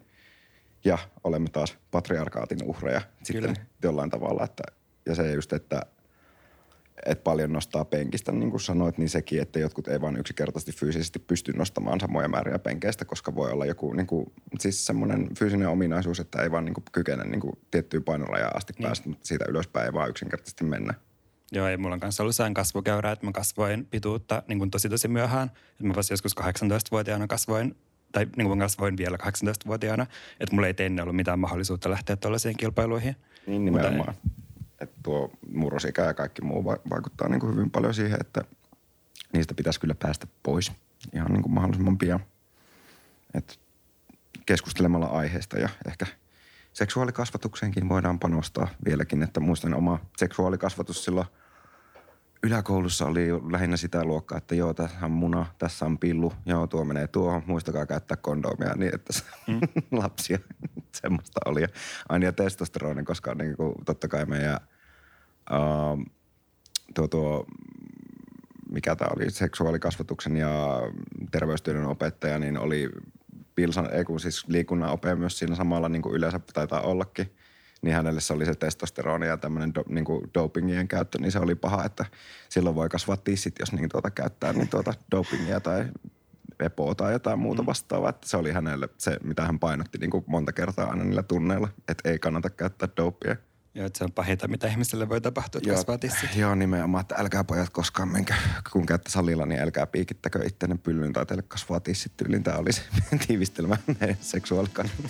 [0.85, 3.67] Ja olemme taas patriarkaatin uhreja sitten Kyllä.
[3.83, 4.43] jollain tavalla.
[4.43, 4.63] Että,
[5.05, 5.81] ja se just, että,
[7.05, 11.19] että paljon nostaa penkistä, niin kuin sanoit, niin sekin, että jotkut ei vaan yksinkertaisesti fyysisesti
[11.19, 16.19] pysty nostamaan samoja määriä penkeistä, koska voi olla joku niin kuin, siis semmoinen fyysinen ominaisuus,
[16.19, 18.87] että ei vaan niin kuin kykene niin kuin tiettyyn painorajaan asti Niin.
[18.87, 20.93] päästä, mutta siitä ylöspäin ei vaan yksinkertaisesti mennä.
[21.51, 24.89] Joo, ei mulla on kanssa ollut sellainen kasvukäyrä, että mä kasvoin pituutta niin kuin tosi
[24.89, 25.51] tosi myöhään.
[25.71, 27.75] Että mä vasta joskus 18-vuotiaana kasvoin,
[28.11, 30.05] tai niin kuin kasvoin vielä 18-vuotiaana,
[30.39, 33.15] että mulla ei ennen ollut mitään mahdollisuutta lähteä tuollaisiin kilpailuihin.
[33.47, 34.15] Niin Mutta nimenomaan.
[34.81, 38.41] Että tuo murrosikä ja kaikki muu va- vaikuttaa niin kuin hyvin paljon siihen, että
[39.33, 40.71] niistä pitäisi kyllä päästä pois
[41.13, 42.19] ihan niin kuin mahdollisimman pian.
[43.33, 43.59] Et
[44.45, 46.05] keskustelemalla aiheesta ja ehkä
[46.73, 51.27] seksuaalikasvatukseenkin voidaan panostaa vieläkin, että muistan oma seksuaalikasvatus silloin
[52.43, 56.85] yläkoulussa oli lähinnä sitä luokkaa, että joo, tässä on muna, tässä on pillu, joo, tuo
[56.85, 59.13] menee tuohon, muistakaa käyttää kondomia niin, että
[59.47, 59.59] mm.
[59.99, 60.39] lapsia,
[61.01, 61.61] semmoista oli.
[61.61, 61.67] Ja
[62.09, 64.59] aina ja testosteroni, koska niin kuin, totta kai meidän
[65.51, 66.05] uh,
[66.95, 67.45] tuo, tuo,
[68.71, 70.81] mikä tämä oli, seksuaalikasvatuksen ja
[71.31, 72.89] terveystyön opettaja, niin oli
[73.55, 77.31] pilsan, ei kun siis liikunnan ope myös siinä samalla niin kuin yleensä taitaa ollakin
[77.81, 81.39] niin hänelle se oli se testosteroni ja tämmöinen do, niin kuin dopingien käyttö, niin se
[81.39, 82.05] oli paha, että
[82.49, 85.85] silloin voi kasvaa tissit, jos niin tuota käyttää niin tuota dopingia tai
[86.59, 88.09] epoa tai jotain muuta vastaavaa.
[88.09, 91.67] Että se oli hänelle se, mitä hän painotti niin kuin monta kertaa aina niillä tunneilla,
[91.87, 93.35] että ei kannata käyttää dopia.
[93.75, 96.35] Joo, että se on pahinta, mitä ihmiselle voi tapahtua, että kasvaa tissit.
[96.35, 98.33] Joo, nimenomaan, että älkää pojat koskaan menkö,
[98.71, 102.43] kun käytte salilla, niin älkää piikittäkö itseänne pyllyyn tai teille kasvaa tissit tyyliin.
[102.43, 102.81] Tämä oli se
[103.27, 103.77] tiivistelmä
[104.21, 105.09] seksuaalikannalta.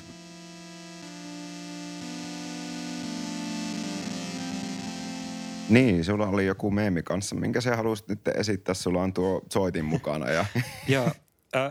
[5.70, 8.76] Niin, sulla oli joku meemi kanssa, minkä sä halusit nyt esittää.
[8.76, 10.46] Sulla on tuo soitin mukana ja
[10.88, 11.12] Joo.
[11.56, 11.70] Äh,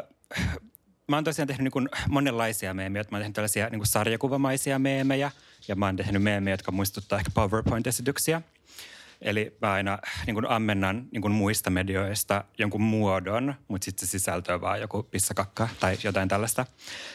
[1.08, 3.04] mä oon tosiaan tehnyt niin monenlaisia meemejä.
[3.10, 5.30] Mä oon tehnyt tällaisia niin sarjakuvamaisia meemejä
[5.68, 8.42] ja mä oon tehnyt meemejä, jotka muistuttaa ehkä PowerPoint-esityksiä.
[9.20, 14.10] Eli mä aina niin kuin ammennan niin kuin muista medioista jonkun muodon, mutta sitten se
[14.10, 16.66] sisältö on vaan joku pissakakka tai jotain tällaista.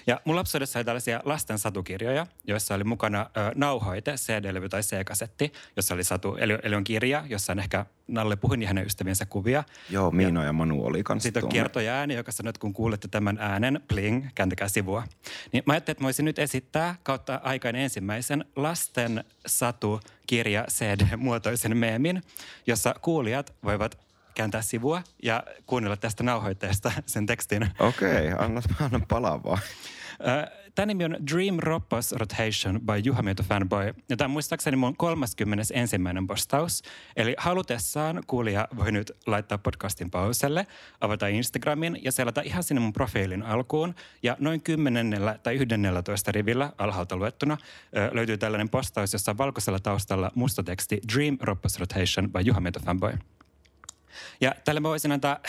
[0.08, 5.54] Ja mun lapsuudessa oli tällaisia lasten satukirjoja, joissa oli mukana ö, nauhoite, CD-levy tai C-kasetti,
[5.76, 9.26] jossa oli satu, eli, eli on kirja, jossa on ehkä Nalle Puhin ja hänen ystäviensä
[9.26, 9.64] kuvia.
[9.90, 11.64] joo, Miino ja, ja Manu oli kanssa Sitten on tuommoinen.
[11.64, 15.04] kiertoja ääni, joka sanoo, että kun kuulette tämän äänen, pling, kääntäkää sivua.
[15.52, 21.78] Niin mä ajattelin, että mä voisin nyt esittää kautta aikainen ensimmäisen lasten satu kirja CD-muotoisen
[21.78, 22.22] meemin,
[22.68, 23.98] jossa kuulijat voivat
[24.36, 27.68] kääntää sivua ja kuunnella tästä nauhoitteesta sen tekstin.
[27.80, 29.62] Okei, anna, anna palaa vaan.
[30.76, 33.94] Tämä nimi on Dream Roppos Rotation by Juha Mieto Fanboy.
[34.10, 35.96] Ja tämä on muistaakseni mun 31.
[36.28, 36.84] postaus.
[37.16, 40.68] Eli halutessaan kuulija voi nyt laittaa podcastin pauselle,
[41.02, 43.96] avata Instagramin ja selata ihan sinne mun profiilin alkuun.
[44.24, 47.58] Ja noin 10 tai 11 rivillä alhaalta luettuna
[48.12, 52.80] löytyy tällainen postaus, jossa on valkoisella taustalla musta teksti Dream Roppos Rotation by Juha Mieto
[52.80, 53.14] Fanboy.
[54.42, 55.40] Ja tälle mä voisin antaa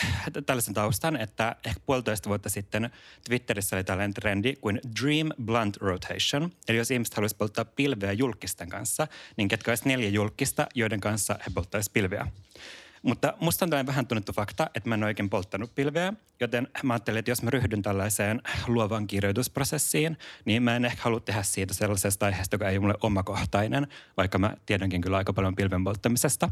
[0.45, 2.89] tällaisen taustan, että ehkä puolitoista vuotta sitten
[3.27, 6.51] Twitterissä oli tällainen trendi kuin Dream Blunt Rotation.
[6.67, 11.33] Eli jos ihmiset haluaisivat polttaa pilveä julkisten kanssa, niin ketkä olisi neljä julkista, joiden kanssa
[11.33, 12.27] he polttaisivat pilveä.
[13.01, 16.93] Mutta musta on tällainen vähän tunnettu fakta, että mä en oikein polttanut pilveä, joten mä
[16.93, 21.73] ajattelin, että jos mä ryhdyn tällaiseen luovan kirjoitusprosessiin, niin mä en ehkä halua tehdä siitä
[21.73, 26.51] sellaisesta aiheesta, joka ei ole mulle omakohtainen, vaikka mä tiedänkin kyllä aika paljon pilven polttamisesta.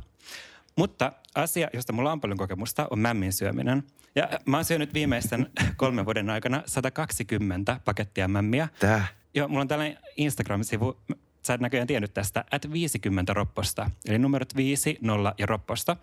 [0.78, 3.84] Mutta asia, josta mulla on paljon kokemusta, on mämmin syöminen.
[4.16, 8.68] Ja mä oon syönyt viimeisten kolmen vuoden aikana 120 pakettia mämmiä.
[8.80, 9.08] Tää.
[9.34, 10.98] Joo, mulla on tällainen Instagram-sivu,
[11.42, 13.90] sä et näköjään tiennyt tästä, at 50 ropposta.
[14.08, 15.98] Eli numerot 5, 0 ja ropposta.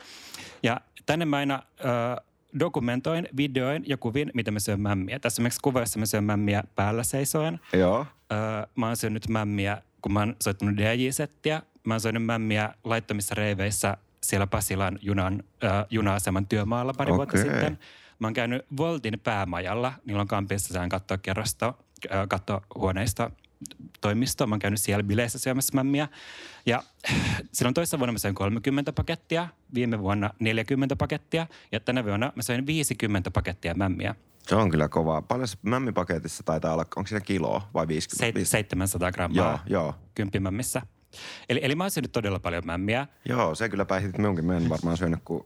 [0.62, 2.22] Ja tänne mä aina ö,
[2.58, 5.18] dokumentoin, videoin ja kuvin, miten mä syön mämmiä.
[5.18, 7.60] Tässä on esimerkiksi kuva, jossa mä syön mämmiä päällä seisoen.
[7.72, 8.06] Joo.
[8.32, 8.38] Öö,
[8.76, 11.62] mä oon syönyt mämmiä, kun mä oon soittanut DJ-settiä.
[11.84, 17.50] Mä oon syönyt mämmiä laittomissa reiveissä siellä Pasilan junan, öö, juna-aseman työmaalla pari vuotta Okei.
[17.52, 17.78] sitten.
[18.18, 19.92] Mä oon käynyt Voltin päämajalla.
[20.04, 21.78] Niillä on kampissa sään katsoa kerrosto,
[22.12, 23.30] öö, kattohuoneista
[24.00, 24.46] toimisto.
[24.46, 26.08] Mä oon käynyt siellä bileissä syömässä mämmiä.
[26.66, 26.82] Ja
[27.52, 32.42] silloin toissa vuonna mä söin 30 pakettia, viime vuonna 40 pakettia ja tänä vuonna mä
[32.42, 34.14] söin 50 pakettia mämmiä.
[34.42, 35.22] Se on kyllä kovaa.
[35.22, 38.40] Paljon mämmipaketissa taitaa olla, onko siinä kiloa vai 50?
[38.40, 39.94] Seit- 700 grammaa Joo, joo.
[40.14, 40.82] kymppimämmissä.
[41.48, 43.06] Eli, eli mä oon syönyt todella paljon mämmiä.
[43.24, 44.44] Joo, se kyllä päihitit minunkin.
[44.44, 45.42] Mä en varmaan syönyt kuin...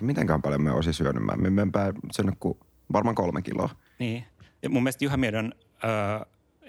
[0.00, 1.36] Mitenkään paljon me olisin syönyt mä.
[1.36, 1.72] Mä en
[2.12, 2.58] syönyt kuin
[2.92, 3.70] varmaan kolme kiloa.
[3.98, 4.24] Niin.
[4.62, 5.52] Ja mun mielestä Juha Miedon
[5.84, 5.90] öö,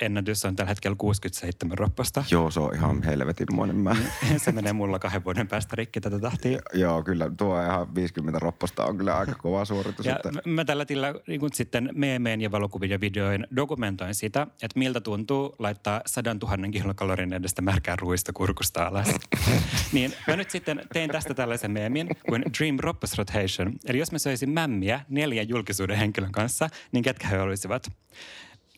[0.01, 2.23] ennätys on tällä hetkellä 67 ropposta.
[2.31, 3.95] Joo, se on ihan helvetinmoinen mä.
[4.37, 6.59] Se menee mulla kahden vuoden päästä rikki tätä tahtia.
[6.73, 10.05] Joo, kyllä tuo ihan 50 ropposta on kyllä aika kova suoritus.
[10.05, 10.31] Ja että...
[10.31, 14.79] mä- mä tällä tillä niin kun sitten meemeen ja valokuvien ja videoin dokumentoin sitä, että
[14.79, 19.07] miltä tuntuu laittaa sadan tuhannen kilokalorin edestä märkää ruista kurkusta alas.
[19.93, 23.73] niin mä nyt sitten tein tästä tällaisen meemin kuin Dream Roppos Rotation.
[23.85, 27.91] Eli jos mä söisin mämmiä neljän julkisuuden henkilön kanssa, niin ketkä he olisivat?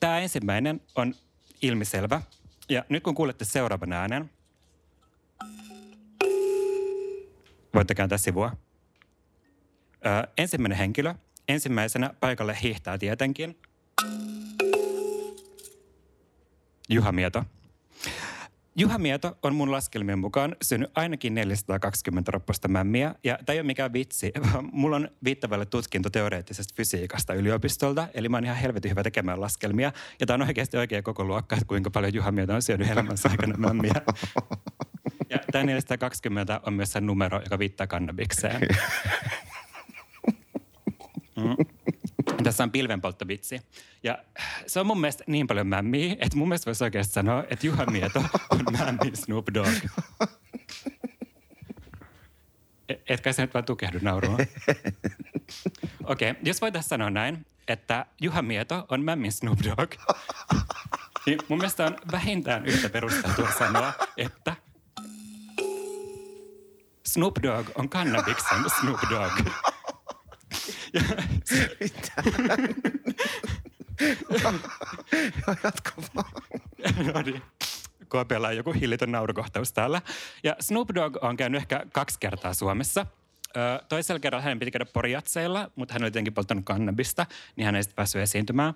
[0.02, 1.14] Tämä ensimmäinen on
[1.62, 2.22] ilmiselvä.
[2.70, 4.30] Ja nyt kun kuulette seuraavan äänen,
[7.74, 8.52] voitte kääntää sivua.
[10.06, 11.16] Ö, ensimmäinen henkilö,
[11.48, 13.58] ensimmäisenä paikalle hiihtää tietenkin.
[16.90, 17.46] Juha Mieto.
[18.76, 23.16] Juha Mieto on mun laskelmien mukaan syönyt ainakin 420 ropposta mämmiä.
[23.24, 24.32] Ja tämä ei ole mikään vitsi.
[24.54, 28.08] vaan Mulla on viittavalle tutkinto teoreettisesta fysiikasta yliopistolta.
[28.14, 29.92] Eli mä oon ihan helvetin hyvä tekemään laskelmia.
[30.20, 33.30] Ja tämä on oikeasti oikea koko luokka, että kuinka paljon Juha Mieto on syönyt elämänsä
[33.30, 33.94] aikana mämmiä.
[35.30, 38.62] Ja tämä 420 on myös se numero, joka viittaa kannabikseen.
[41.36, 41.66] Mm.
[42.44, 43.62] Tässä on pilvenpolttovitsi.
[44.04, 44.18] Ja
[44.68, 47.86] se on mun mielestä niin paljon mämmiä, että mun mielestä voisi oikeasti sanoa, että Juha
[47.86, 49.86] Mieto on mämmi Snoop Dogg.
[52.90, 54.38] E- Etkä sä nyt vaan tukehdu nauruun.
[56.04, 59.94] Okei, okay, jos voitaisiin sanoa näin, että Juha Mieto on mämmin Snoop Dogg,
[61.26, 64.56] niin mun mielestä on vähintään yhtä perusteltua sanoa, että
[67.06, 69.48] Snoop Dogg on kannabiksen Snoop Dogg.
[70.94, 71.02] Ja
[75.48, 76.32] Joo, jatka vaan.
[77.14, 77.42] no niin.
[78.06, 80.02] KPlla on joku hillitön naurukohtaus täällä.
[80.44, 83.06] Ja Snoop Dogg on käynyt ehkä kaksi kertaa Suomessa.
[83.58, 87.26] Ö, toisella kerralla hänen piti käydä poriatseilla, mutta hän oli jotenkin polttanut kannabista,
[87.56, 88.74] niin hän ei sitten päässyt esiintymään.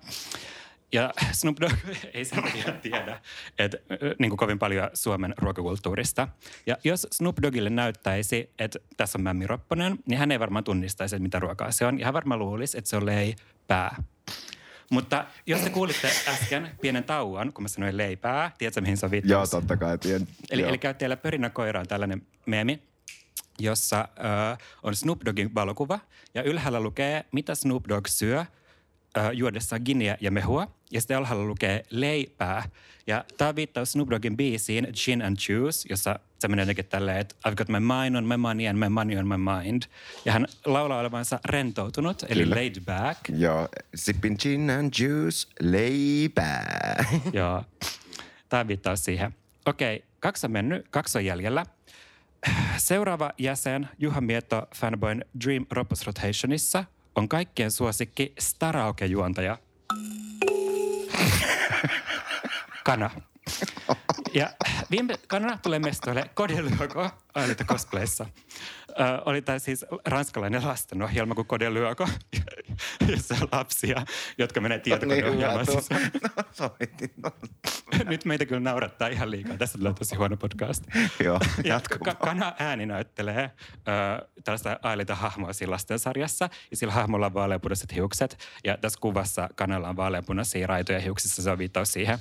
[0.91, 1.73] Ja Snoop Dogg
[2.13, 3.21] ei sen takia tiedä,
[3.59, 3.77] että
[4.19, 6.27] niin kuin kovin paljon Suomen ruokakulttuurista.
[6.65, 11.15] Ja jos Snoop Doggille näyttäisi, että tässä on Mämmi Ropponen, niin hän ei varmaan tunnistaisi,
[11.15, 11.99] että mitä ruokaa se on.
[11.99, 14.03] Ja hän varmaan luulisi, että se on leipää.
[14.91, 19.11] Mutta jos te kuulitte äsken pienen tauon, kun mä sanoin leipää, tiedätkö mihin se on
[19.11, 19.31] viittaus?
[19.31, 20.27] Joo, totta kai tien.
[20.49, 20.69] Eli, Joo.
[20.69, 22.83] eli käyttäjällä Pörinä koira on tällainen meemi,
[23.59, 25.99] jossa äh, on Snoop Doggin valokuva
[26.33, 28.45] ja ylhäällä lukee, mitä Snoop Dogg syö
[29.17, 30.67] äh, juodessaan giniä ja mehua.
[30.91, 32.69] Ja sitten alhaalla lukee leipää.
[33.07, 37.17] Ja tämä on viittaus Snoop Doggin biisiin Gin and Juice, jossa se menee jotenkin tälleen,
[37.17, 39.83] että I've got my mind on my money and my money on my mind.
[40.25, 42.55] Ja hän laulaa olevansa rentoutunut, eli Kyllä.
[42.55, 43.19] laid back.
[43.37, 47.05] Joo, sippin gin and juice, leipää.
[47.33, 47.63] Joo.
[48.49, 49.35] Tämä viittaa siihen.
[49.65, 51.65] Okei, kaksi on mennyt, kaksi on jäljellä.
[52.77, 59.57] Seuraava jäsen Juha Mieto Fanboyn Dream Ropos Rotationissa on kaikkien suosikki Staraoke-juontaja.
[62.83, 63.09] Kana.
[64.33, 64.49] Ja
[64.91, 68.25] viime Kana tulee mestoille Kodelyoko Ailita cosplayssa.
[68.99, 72.07] Ö, oli tämä siis ranskalainen lastenohjelma kuin Kodelyoko,
[73.11, 74.05] jossa on lapsia,
[74.37, 76.11] jotka menee tietokoneohjelmaan sisään.
[76.23, 76.69] No.
[77.23, 77.31] No.
[78.09, 79.57] Nyt meitä kyllä naurattaa ihan liikaa.
[79.57, 80.83] Tässä tulee tosi huono podcast.
[81.23, 82.17] Joo, Ja ka- vaan.
[82.17, 83.51] Kana ääni näyttelee
[84.21, 86.49] ö, tällaista Ailita hahmoa siinä lastensarjassa.
[86.71, 88.37] Ja sillä hahmolla on vaaleanpunaiset hiukset.
[88.63, 91.41] Ja tässä kuvassa Kanalla on vaaleanpunaisia raitoja hiuksissa.
[91.41, 92.19] Se on viittaus siihen.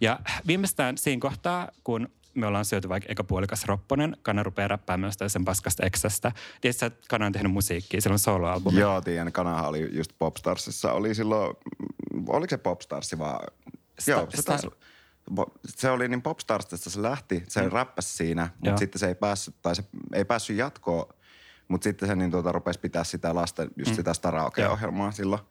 [0.00, 5.08] Ja viimeistään siinä kohtaa, kun me ollaan syöty vaikka eka puolikas Ropponen, Kana rupeaa räppäämään
[5.08, 6.32] jostain sen paskasta eksästä.
[6.60, 8.80] Tiedätkö, että Kana on tehnyt musiikkia, sillä on soloalbumi.
[8.80, 9.32] Joo, tiedän.
[9.32, 10.92] Kanahan oli just Popstarsissa.
[10.92, 11.56] Oli silloin,
[12.26, 13.46] oliko se Popstarsi vaan?
[14.00, 14.66] Sta- Joo, se, taisi,
[15.34, 17.72] Bo- se oli niin Popstarsista se lähti, se mm.
[17.72, 18.52] räppäsi siinä, Joo.
[18.60, 21.06] mutta sitten se ei päässyt, tai se ei päässyt jatkoon,
[21.68, 23.96] mutta sitten se niin tuota, rupesi pitää sitä lasten, just mm.
[23.96, 25.42] sitä Staraoke-ohjelmaa silloin.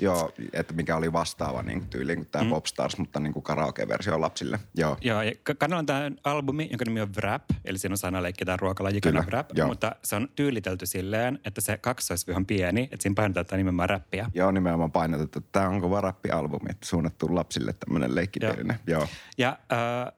[0.00, 2.50] Joo, että mikä oli vastaava niin tyyliin kuin tämä mm.
[2.50, 4.60] Popstars, mutta niin kuin karaoke-versio lapsille.
[4.74, 4.96] Joo.
[5.00, 8.44] Joo, ja Ka- Kanalla on tämä albumi, jonka nimi on Wrap, eli siinä on sanaleikki
[8.44, 9.68] tämä ruokalaji Kyllä, Kana Wrap, joo.
[9.68, 13.88] mutta se on tyylitelty silleen, että se kaksoisvy on pieni, että siinä painetaan tämä nimenomaan
[13.88, 14.30] räppiä.
[14.34, 18.78] Joo, nimenomaan painotettu, että tämä on kova rappialbumi, että suunnattu lapsille tämmöinen leikkiperinne.
[18.86, 19.08] Joo.
[19.38, 20.12] Ja äh,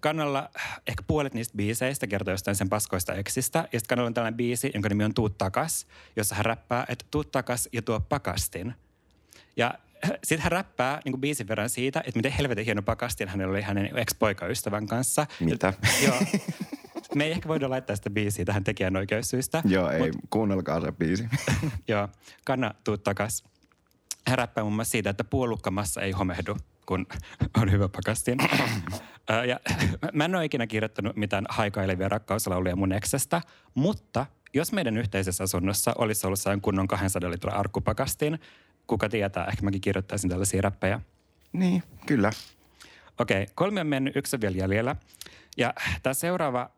[0.00, 0.50] Kannalla
[0.86, 3.58] ehkä puolet niistä biiseistä kertoo jostain sen paskoista eksistä.
[3.58, 7.04] Ja sitten Kannalla on tällainen biisi, jonka nimi on Tuut takas, jossa hän räppää, että
[7.10, 8.74] tuut takas ja tuo pakastin.
[9.56, 9.74] Ja
[10.24, 13.98] sitten hän räppää niin biisin verran siitä, että miten helvetin hieno pakastin hänellä oli hänen
[13.98, 15.26] ex-poikaystävän kanssa.
[15.40, 15.72] Mitä?
[16.06, 16.16] Joo.
[17.14, 19.62] Me ei ehkä voida laittaa sitä biisiä tähän tekijänoikeussyistä.
[19.64, 21.28] Joo, ei, kuunnelkaa se biisi.
[21.88, 22.08] Joo,
[22.44, 23.44] kanna tuu takas.
[24.26, 26.56] Hän räppää muun muassa siitä, että puolukkamassa ei homehdu.
[26.86, 27.06] kun
[27.56, 28.38] on hyvä pakastin.
[29.48, 29.60] Ja
[30.12, 33.42] mä en ole ikinä kirjoittanut mitään haikailevia rakkauslauluja mun eksestä,
[33.74, 38.38] mutta jos meidän yhteisessä asunnossa olisi ollut sellainen kunnon 200 litran arkkupakastin,
[38.86, 41.00] kuka tietää, ehkä mäkin kirjoittaisin tällaisia räppejä.
[41.52, 42.30] Niin, kyllä.
[43.18, 44.96] Okei, kolme on mennyt, yksi on vielä jäljellä.
[45.56, 46.70] Ja tämä seuraava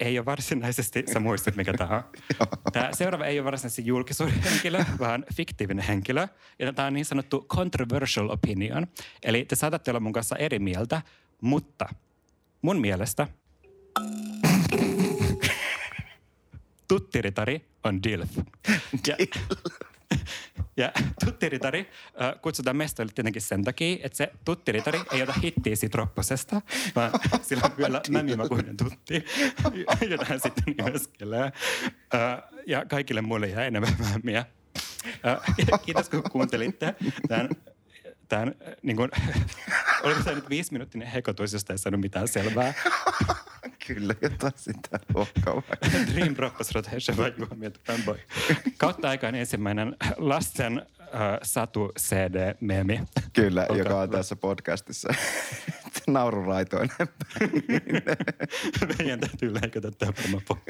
[0.00, 2.02] ei ole varsinaisesti, sä muistat mikä tämä on.
[2.72, 6.28] Tämä seuraava ei ole varsinaisesti julkisuuden henkilö, vaan fiktiivinen henkilö.
[6.58, 8.86] Ja tämä on niin sanottu controversial opinion.
[9.22, 11.02] Eli te saatatte olla mun kanssa eri mieltä,
[11.40, 11.88] mutta
[12.62, 13.28] mun mielestä
[16.88, 18.38] tuttiritari on DILF.
[19.06, 19.16] Ja,
[20.76, 20.92] ja
[21.24, 21.90] tuttiritari
[22.22, 26.62] äh, kutsutaan mestoille tietenkin sen takia, että se tuttiritari ei ota hittiä siitä ropposesta,
[26.96, 27.10] vaan
[27.48, 29.24] sillä on vielä mämimakuinen tutti,
[30.10, 31.52] jota hän sitten nimeskelee.
[32.14, 34.46] Äh, ja kaikille muille jää enemmän mämmiä.
[35.26, 36.94] Äh, kiitos kun kuuntelitte
[37.28, 37.48] tämän
[38.28, 39.10] tämän, niin kuin,
[40.02, 42.74] oliko se nyt viisi minuuttinen hekotus, josta ei saanut mitään selvää.
[43.86, 45.62] Kyllä, jotain sitä luokkaa.
[46.14, 48.18] Dream Droppers Rotation vai Juha Mieto Fanboy.
[48.78, 51.08] Kautta aikaan ensimmäinen lasten äh,
[51.42, 53.00] satu CD-meemi.
[53.32, 54.16] Kyllä, Olkaa joka on hyvä.
[54.18, 55.14] tässä podcastissa
[56.06, 56.96] naururaitoinen.
[58.98, 60.12] Meidän täytyy leikata tämä
[60.48, 60.62] pois.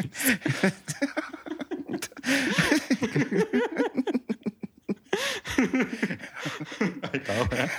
[7.13, 7.71] Ai kauhean.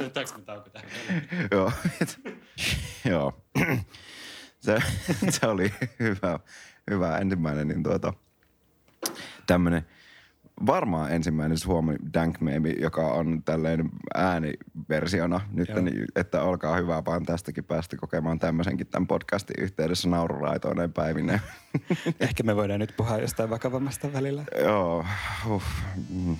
[0.00, 0.88] Otetaanko me tauko tähän?
[1.50, 1.72] Joo.
[3.04, 3.42] Joo.
[4.60, 4.78] Se,
[5.40, 6.38] se oli hyvä,
[6.90, 8.12] hyvä ensimmäinen, niin tuota,
[9.46, 9.86] tämmöinen
[10.66, 12.36] varmaan ensimmäinen Suomi dank
[12.80, 19.06] joka on tälleen ääniversiona nyt, niin, että olkaa hyvä, vaan tästäkin päästä kokemaan tämmöisenkin tämän
[19.06, 21.40] podcastin yhteydessä naururaitoinen päivineen.
[22.20, 24.44] Ehkä me voidaan nyt puhua jostain vakavammasta välillä.
[24.62, 25.04] Joo,
[25.44, 25.62] huh.
[26.10, 26.36] mm.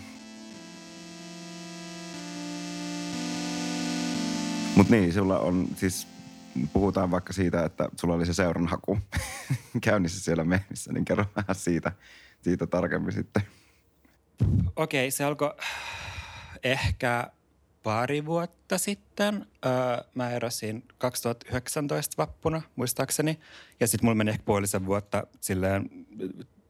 [4.76, 6.06] Mut niin, sulla on siis,
[6.72, 8.98] puhutaan vaikka siitä, että sulla oli se seuranhaku
[9.84, 11.92] käynnissä siellä meemissä, niin kerro vähän siitä,
[12.42, 13.42] siitä tarkemmin sitten.
[14.76, 15.54] Okei, se alkoi
[16.62, 17.30] ehkä
[17.82, 19.46] pari vuotta sitten.
[19.66, 19.72] Öö,
[20.14, 23.40] mä erosin 2019 vappuna, muistaakseni.
[23.80, 25.90] Ja sitten mulla meni ehkä puolisen vuotta silleen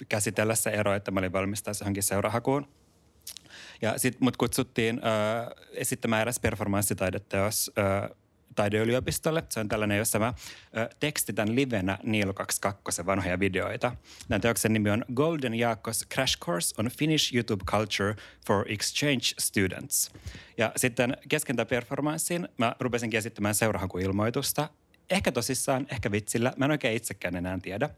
[0.09, 2.69] käsitellä se ero, että mä olin valmis johonkin seurahakuun.
[3.83, 8.17] Ja sitten mut kutsuttiin öö, esittämään eräs performanssitaideteos öö,
[8.55, 9.45] taideyliopistolle.
[9.49, 10.35] Se on tällainen, jossa mä
[10.77, 13.97] ö, tekstitän livenä Niilo 22 vanhoja videoita.
[14.29, 18.15] Tämän teoksen nimi on Golden Jaakos Crash Course on Finnish YouTube Culture
[18.47, 20.13] for Exchange Students.
[20.59, 24.69] Ja sitten kesken tämän performanssin mä rupesinkin esittämään seurahakuilmoitusta.
[25.11, 26.53] Ehkä tosissaan, ehkä vitsillä.
[26.57, 27.91] Mä en oikein itsekään enää tiedä.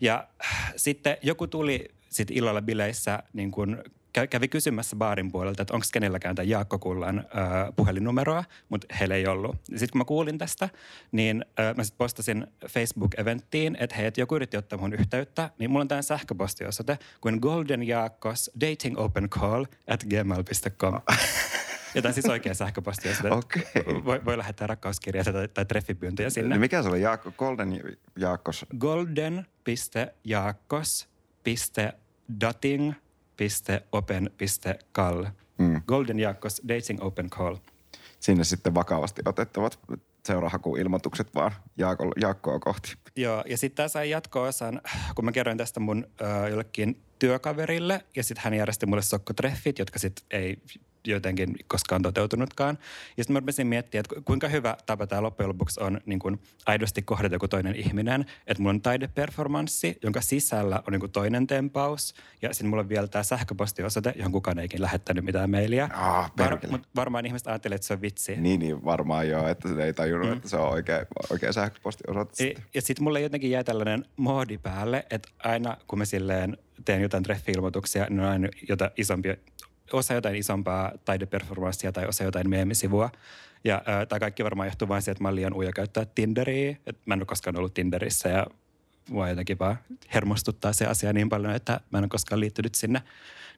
[0.00, 3.84] Ja äh, sitten joku tuli sitten illalla bileissä niin kun
[4.30, 7.24] kävi kysymässä baarin puolelta, että onko kenelläkään tämän Jaakko Kullan äh,
[7.76, 9.56] puhelinnumeroa, mutta heillä ei ollut.
[9.64, 10.68] Sitten kun mä kuulin tästä,
[11.12, 15.70] niin äh, mä sitten postasin Facebook-eventtiin, että hei, että joku yritti ottaa mun yhteyttä, niin
[15.70, 20.94] mulla on tämä sähköpostiosoite kuin goldenjaakkos dating open call at gmail.com.
[21.94, 23.30] Jotain siis oikea sähköpostiosoite.
[23.30, 23.62] Okei.
[24.04, 26.48] Voi, voi lähettää rakkauskirjeitä tai, tai treffipyyntöjä sinne.
[26.48, 27.82] Niin mikä se oli Jaakko, Golden
[28.16, 28.66] Jaakkos?
[33.92, 35.24] golden.jaakkos.dating.open.call.
[35.58, 35.82] Mm.
[35.86, 37.56] Golden Jaakkos Dating Open Call.
[38.20, 39.78] Sinne sitten vakavasti otettavat
[40.26, 42.94] seurahakuilmoitukset vaan Jaakko, Jaakkoa kohti.
[43.16, 44.80] Joo, ja sitten tämä sai jatko-osan,
[45.14, 49.98] kun mä kerroin tästä mun ö, jollekin työkaverille, ja sitten hän järjesti mulle sokkotreffit, jotka
[49.98, 50.62] sitten ei
[51.06, 52.78] jotenkin koskaan toteutunutkaan.
[53.16, 56.18] Ja sitten mä rupesin miettimään, että ku- kuinka hyvä tapa tämä loppujen lopuksi on niin
[56.18, 58.26] kun aidosti kohdata joku toinen ihminen.
[58.46, 62.88] Että mulla on taideperformanssi, jonka sisällä on niin kun toinen tempaus, ja sitten mulla on
[62.88, 65.88] vielä tämä sähköpostiosoite, johon kukaan ei ikinä lähettänyt mitään mailia.
[65.92, 66.72] Ah, perkele.
[66.72, 68.36] mut varmaan ihmiset ajattelee, että se on vitsi.
[68.36, 70.36] Niin, niin varmaan joo, että se ei tajunnut, mm.
[70.36, 72.30] että se on oikea, oikea sähköpostiosoite.
[72.30, 72.64] Ja, sitten.
[72.74, 77.22] ja sitten mulle jotenkin jäi tällainen moodi päälle, että aina kun mä silleen teen jotain
[77.22, 79.36] treffi-ilmoituksia, niin on aina jotain isompia,
[79.92, 83.10] osa jotain isompaa taideperformanssia tai osa jotain meemisivua.
[83.64, 86.76] Ja äh, tämä kaikki varmaan johtuu vain siitä, että mä oon liian ujo käyttää Tinderiä.
[86.86, 88.46] Et mä en ole koskaan ollut Tinderissä ja
[89.10, 89.78] mua jotenkin vaan
[90.14, 93.02] hermostuttaa se asia niin paljon, että mä en ole koskaan liittynyt sinne.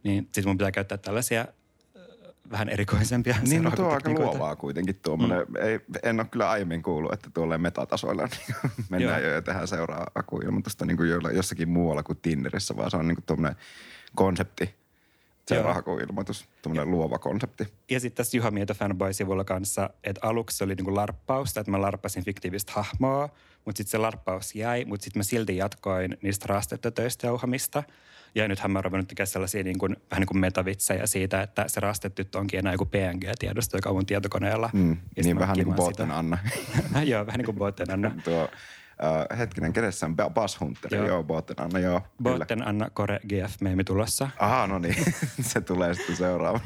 [0.03, 1.47] Niin sitten mun pitää käyttää tällaisia äh,
[2.51, 5.47] vähän erikoisempia Niin, no tuo on aika luovaa kuitenkin tuommoinen.
[5.49, 5.57] Mm.
[5.57, 8.57] Ei, en ole kyllä aiemmin kuullut, että tuolle metatasoilla niin
[8.91, 9.29] mennään Joo.
[9.29, 13.17] jo ja tehdään seuraa akuilmoitusta niin kuin jossakin muualla kuin Tinderissä, vaan se on niin
[13.17, 13.57] kuin tuommoinen
[14.15, 14.75] konsepti,
[15.49, 17.69] seuraahakuilmoitus, tuommoinen luova konsepti.
[17.91, 21.81] Ja sitten tässä Juha Mieto Fanboy-sivulla kanssa, että aluksi se oli niinku larppausta, että mä
[21.81, 23.29] larppasin fiktiivistä hahmoa,
[23.65, 27.83] mutta sitten se larppaus jäi, mutta sitten mä silti jatkoin niistä raastettötöistä jauhamista.
[28.35, 31.65] Ja nythän mä oon ruvennut tekemään sellaisia niin kuin, vähän niin kuin metavitsejä siitä, että
[31.67, 34.71] se raastettu onkin enää joku PNG-tiedosto, joka on mun tietokoneella.
[34.73, 36.11] Mm, niin vähän niin kuin Boten.
[36.11, 36.39] Anna.
[37.05, 38.11] joo, vähän niin kuin Boten Anna.
[38.25, 38.49] Tuo,
[39.05, 40.95] äh, hetkinen, kenessä on Bass Hunter?
[40.95, 41.07] Joo.
[41.07, 42.01] Joo, Boten Anna, joo.
[42.23, 44.29] Boten Anna Kore GF-meemi tulossa.
[44.39, 45.15] Aha, no niin.
[45.41, 46.61] se tulee sitten seuraava.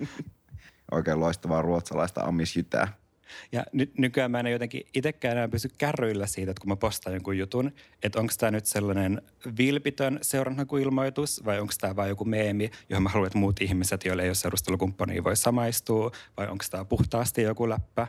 [0.92, 2.88] Oikein loistavaa ruotsalaista amisjytää.
[3.52, 7.14] Ja nyt nykyään mä en jotenkin itsekään enää pysy kärryillä siitä, että kun mä postaan
[7.14, 7.72] jonkun jutun,
[8.02, 9.22] että onko tämä nyt sellainen
[9.58, 14.22] vilpitön seuranhakuilmoitus vai onko tämä vain joku meemi, johon mä haluan, että muut ihmiset, joille
[14.22, 18.06] ei ole seurustelukumppania, voi samaistua vai onko tämä puhtaasti joku läppä.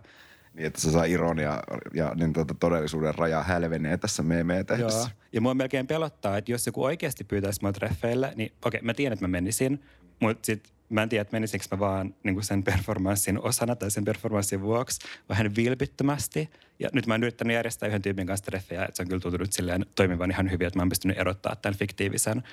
[0.55, 4.99] Niin, että se saa ironia ja niin tuota, todellisuuden raja hälvenee tässä meemejä tehdessä.
[4.99, 5.09] Joo.
[5.33, 9.13] Ja mua melkein pelottaa, että jos joku oikeasti pyytäisi mua treffeille, niin okei, mä tiedän,
[9.13, 9.83] että mä menisin,
[10.19, 14.05] mutta sit mä en tiedä, että menisinkö mä vaan niin sen performanssin osana tai sen
[14.05, 16.49] performanssin vuoksi vähän vilpittömästi.
[16.79, 19.53] Ja nyt mä oon yrittänyt järjestää yhden tyypin kanssa treffejä, että se on kyllä tuntunut
[19.53, 22.43] silleen toimivan ihan hyvin, että mä oon pystynyt erottaa tämän fiktiivisen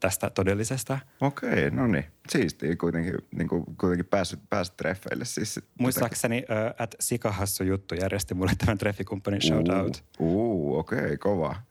[0.00, 0.98] tästä todellisesta.
[1.20, 2.04] Okei, no niin.
[2.28, 5.24] Siistiä kuitenkin, niin kuin, kuitenkin päässyt, päässyt treffeille.
[5.24, 10.04] Siis, Muistaakseni uh, at Sikahassu juttu järjesti mulle tämän treffikumppanin shoutout.
[10.18, 11.56] Uu, uu okei, okay, kova.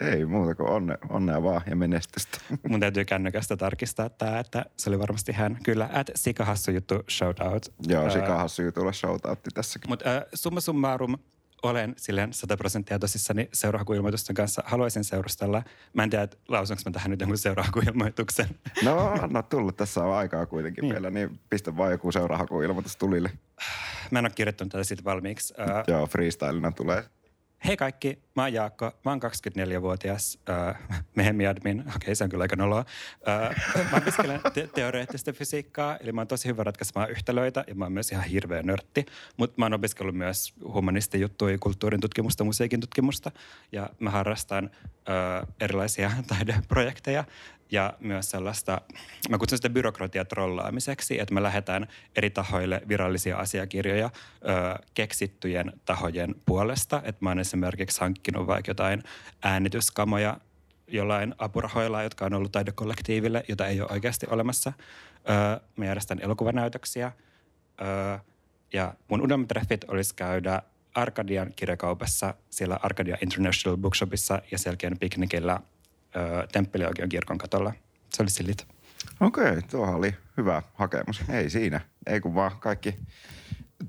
[0.00, 2.38] Ei muuta kuin onne, onnea vaan ja menestystä.
[2.68, 5.58] Mun täytyy kännykästä tarkistaa tämä, että se oli varmasti hän.
[5.62, 7.72] Kyllä, at Sikahassu juttu shoutout.
[7.88, 9.90] Joo, sikahassu jutulla shoutoutti tässäkin.
[9.90, 11.18] Mutta äh, summa summarum,
[11.62, 14.62] olen silleen 100 prosenttia tosissani seurahakuilmoitusten kanssa.
[14.66, 15.62] Haluaisin seurustella.
[15.94, 18.46] Mä en tiedä, lausunko mä tähän nyt jonkun seurahakuilmoituksen.
[18.84, 20.92] No, no tullut tässä on aikaa kuitenkin Niin.
[20.92, 23.30] vielä, niin pistä vaan joku seurahakuilmoitus tulille.
[24.10, 25.54] Mä en ole kirjoittanut tätä siitä valmiiksi.
[25.86, 27.04] Joo, freestylina tulee.
[27.64, 28.92] Hei kaikki, mä oon Jaakko.
[29.04, 30.78] Mä oon 24-vuotias äh,
[31.14, 31.84] mehemiadmin.
[31.96, 32.84] Okei, se on kyllä aika noloa.
[33.28, 37.84] Äh, mä opiskelen te- teoreettista fysiikkaa, eli mä oon tosi hyvä ratkaisemaan yhtälöitä ja mä
[37.84, 39.06] oon myös ihan hirveä nörtti.
[39.36, 43.30] Mutta mä oon opiskellut myös humanistijuttuja, kulttuurin tutkimusta, musiikin tutkimusta
[43.72, 47.24] ja mä harrastan äh, erilaisia taideprojekteja
[47.70, 48.80] ja myös sellaista,
[49.28, 56.34] mä kutsun sitä byrokratia trollaamiseksi, että me lähetään eri tahoille virallisia asiakirjoja ö, keksittyjen tahojen
[56.46, 57.02] puolesta.
[57.04, 59.02] Että mä oon esimerkiksi hankkinut vaikka jotain
[59.42, 60.36] äänityskamoja
[60.88, 64.72] jollain apurahoilla, jotka on ollut taidekollektiiville, jota ei ole oikeasti olemassa.
[65.30, 67.12] Ö, mä järjestän elokuvanäytöksiä
[67.80, 68.18] ö,
[68.72, 70.62] ja mun unelmat treffit olisi käydä
[70.94, 75.60] Arkadian kirjakaupassa, siellä Arkadia International Bookshopissa ja selkeän piknikillä
[76.16, 77.72] ö, Temppelioikeon kirkon katolla.
[78.14, 78.66] Se oli sillit.
[79.20, 81.22] Okei, tuohan oli hyvä hakemus.
[81.28, 81.80] Ei siinä.
[82.06, 82.98] Ei kun vaan kaikki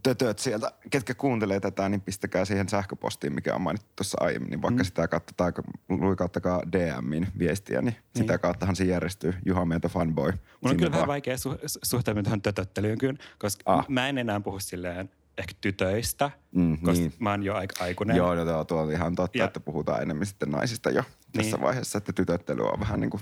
[0.04, 4.50] tötöt sieltä, ketkä kuuntelee tätä, niin pistäkää siihen sähköpostiin, mikä on mainittu tuossa aiemmin.
[4.50, 4.86] Niin vaikka mm.
[4.86, 5.52] sitä kautta tai
[5.90, 9.34] luikauttakaa DMin viestiä, niin, niin, sitä kauttahan se järjestyy.
[9.46, 10.32] Juha Mieto fanboy.
[10.32, 13.86] Mun on kyllä vähän vaikea su- su- suhtautua tuohon tötöttelyyn kyllä, koska ah.
[13.90, 17.14] mä en enää puhu silleen ehkä tytöistä, Mm, koska niin.
[17.20, 18.18] mä oon jo aika aikuinen.
[18.18, 21.58] Joo, no, tuo, tuo on ihan totta, Ja- että puhutaan enemmän sitten naisista jo tässä
[21.58, 21.66] Niin.
[21.66, 23.22] vaiheessa, että tytöttely on vähän niin kuin,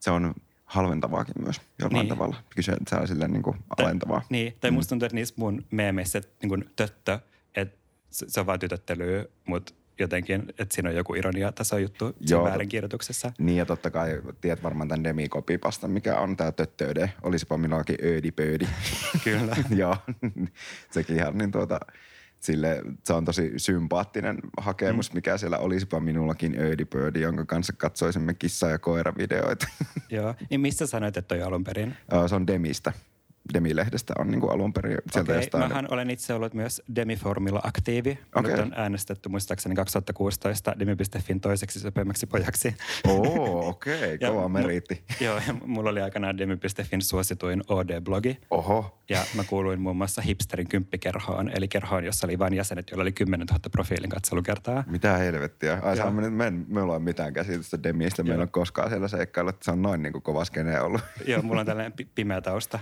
[0.00, 2.08] se on halventavaakin myös jollain Niin.
[2.08, 2.36] tavalla.
[2.54, 4.22] Kyse se on silleen niin kuin alentavaa.
[4.30, 7.18] Niin, tai musta tuntuu, että niissä mun meemeissä, että niin kuin töttö,
[7.56, 7.78] että
[8.10, 12.44] se, se on vaan tytöttelyä, mutta jotenkin, että siinä on joku ironia taso juttu Joo,
[12.44, 13.32] väärinkirjoituksessa.
[13.38, 17.12] Niin ja totta kai tiedät varmaan tämän demikopipasta, mikä on tämä töttööde.
[17.22, 18.66] Olisipa minullakin öödipöödi.
[19.24, 19.56] Kyllä.
[19.76, 19.96] Joo,
[20.90, 21.80] sekin ihan niin tuota,
[22.40, 28.70] sille, se on tosi sympaattinen hakemus, mikä siellä olisipa minullakin öödipöödi, jonka kanssa katsoisimme kissa-
[28.70, 29.68] ja koiravideoita.
[30.10, 30.34] Joo.
[30.50, 31.96] Niin missä sanoit, että toi alun perin?
[32.26, 32.92] Se on Demistä.
[33.54, 35.68] Demilehdestä on niin kuin alun perin sieltä Okei, jostain.
[35.68, 38.18] mähän olen itse ollut myös Demiformilla aktiivi.
[38.34, 38.50] Okei.
[38.52, 42.74] Nyt on äänestetty muistaakseni 2016 Demi.fin toiseksi söpöimmäksi pojaksi.
[43.08, 45.02] Oo, okei, okay, kova meriitti.
[45.20, 48.36] Joo, ja mulla oli aikanaan Demi.fin suosituin OD-blogi.
[48.50, 53.02] Oho, Ja mä kuuluin muun muassa hipsterin kymppikerhoon, eli kerhoon, jossa oli vain jäsenet, joilla
[53.02, 54.84] oli 10 000 profiilin katselukertaa.
[54.86, 55.78] mitä helvettiä.
[55.82, 58.22] Ai saa, me, nyt- me, en- me ole mitään käsitystä Demistä.
[58.22, 61.00] Meillä on koskaan siellä seikkailu, että se on noin niin kuin kova skene ollut.
[61.26, 62.78] Joo, mulla on tällainen pi- pimeä tausta.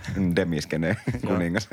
[0.57, 0.97] Demiskene
[1.27, 1.69] kuningas.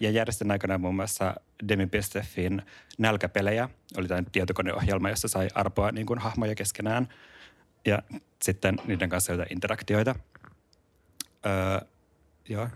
[0.00, 1.34] Ja järjestin aikanaan muun muassa
[1.68, 2.62] Demi.fin
[2.98, 3.68] nälkäpelejä.
[3.96, 7.08] Oli tämä tietokoneohjelma, jossa sai arpoa niin kuin hahmoja keskenään.
[7.86, 8.02] Ja
[8.42, 10.14] sitten niiden kanssa jotain interaktioita.
[11.46, 11.88] Öö,
[12.48, 12.68] joo.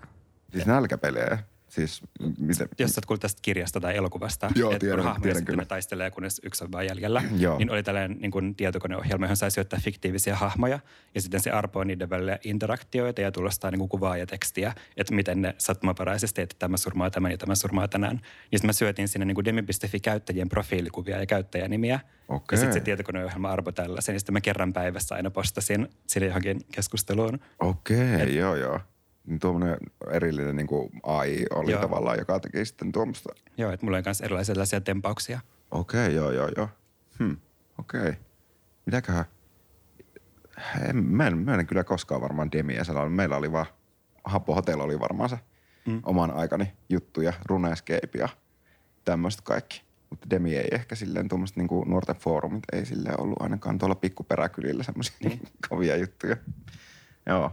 [0.53, 1.39] Siis nälkäpelejä.
[1.73, 2.03] Siis
[2.39, 2.69] miten?
[2.79, 5.65] Jos sä oot kuullut tästä kirjasta tai elokuvasta, Joo, että tiedän, kun hahmoja tiedän kyllä.
[5.65, 7.59] taistelee, kunnes yksi on vaan jäljellä, Joo.
[7.59, 10.79] niin oli tällainen niin kuin tietokoneohjelma, johon sai syöttää fiktiivisiä hahmoja,
[11.15, 15.15] ja sitten se arpoo niiden välillä interaktioita ja tulostaa niin kuin kuvaa ja tekstiä, että
[15.15, 18.21] miten ne sattumaparaisesti, että tämä surmaa tämän ja tämä surmaa tänään.
[18.53, 22.57] Ja sitten mä syötin sinne niin kuin demi.fi-käyttäjien profiilikuvia ja käyttäjänimiä, Okei.
[22.57, 26.61] ja sitten se tietokoneohjelma arpo tällaisen, ja sitten mä kerran päivässä aina postasin sinne johonkin
[26.73, 27.39] keskusteluun.
[27.59, 28.81] Okei, okay, joo joo.
[29.27, 29.77] Niin tuommoinen
[30.11, 31.81] erillinen niin kuin AI oli Joo.
[31.81, 33.35] tavallaan, joka teki sitten tuommoista.
[33.57, 35.41] Joo, että mulla on myös erilaisia tällaisia tempauksia.
[35.71, 36.69] Okei, okay, joo, joo, joo.
[37.19, 37.37] Hmm,
[37.79, 38.01] okei.
[38.01, 38.15] Okay.
[38.87, 39.25] Mitäköhän?
[40.89, 43.13] En, mä, en, mä en kyllä koskaan varmaan Demiä sellainen.
[43.13, 43.67] Meillä oli vaan,
[44.25, 45.39] Happo Hotel oli varmaan se
[45.87, 46.01] mm.
[46.03, 48.29] oman aikani juttuja, Runescape ja
[49.05, 49.83] tämmöistä kaikki.
[50.11, 54.83] Mutta Demi ei ehkä silleen tuommoista niinku nuorten foorumit ei silleen ollut ainakaan tuolla pikkuperäkylillä
[54.83, 55.43] semmoisia niin.
[55.69, 56.37] kovia juttuja.
[57.27, 57.53] Joo.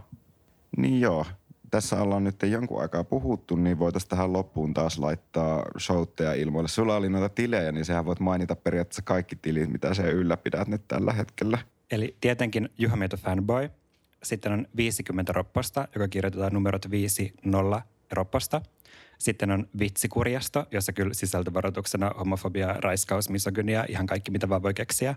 [0.76, 1.26] Niin joo.
[1.70, 6.68] Tässä ollaan nyt jonkun aikaa puhuttu, niin voitaisiin tähän loppuun taas laittaa showtteja ilmoille.
[6.68, 10.88] Sulla oli noita tilejä, niin sehän voit mainita periaatteessa kaikki tilit, mitä se ylläpidät nyt
[10.88, 11.58] tällä hetkellä.
[11.90, 13.70] Eli tietenkin Juha Mieto Fanboy.
[14.22, 18.62] Sitten on 50 ropposta, joka kirjoitetaan numerot 50 ropposta.
[19.18, 25.14] Sitten on Vitsikurjasto, jossa kyllä sisältövaroituksena homofobia, raiskaus, misogynia, ihan kaikki mitä vaan voi keksiä.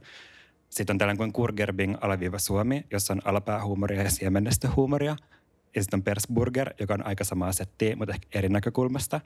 [0.69, 5.15] Sitten on tällainen kuin Kurgerbing alaviiva Suomi, jossa on alapäähuumoria ja siemennestöhuumoria.
[5.75, 9.21] Ja sitten on Persburger, joka on aika samaa settiä, mutta ehkä eri näkökulmasta.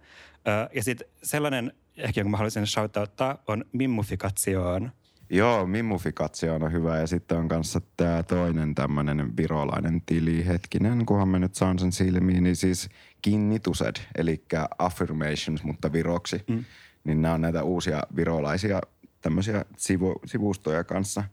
[0.74, 4.92] Ja sitten sellainen, ehkä jonka mä haluaisin shoutouttaa, on Mimmufikatioon.
[5.30, 10.46] Joo, Mimmufikatio on hyvä ja sitten on kanssa tämä toinen tämmöinen virolainen tili.
[10.48, 12.90] Hetkinen, kunhan mä nyt saan sen silmiin, niin siis
[13.22, 14.44] Kinnitused, eli
[14.78, 16.44] affirmations, mutta viroksi.
[16.48, 16.66] Mm.
[17.04, 18.82] Niin nämä on näitä uusia virolaisia
[19.22, 21.24] tämmöisiä sivu, sivustoja kanssa.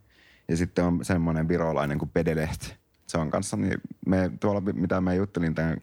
[0.48, 2.84] Ja sitten on semmoinen virolainen kuin Pedeleht.
[3.07, 5.80] Se on kanssa, niin me tuolla, mitä mä juttelin tämän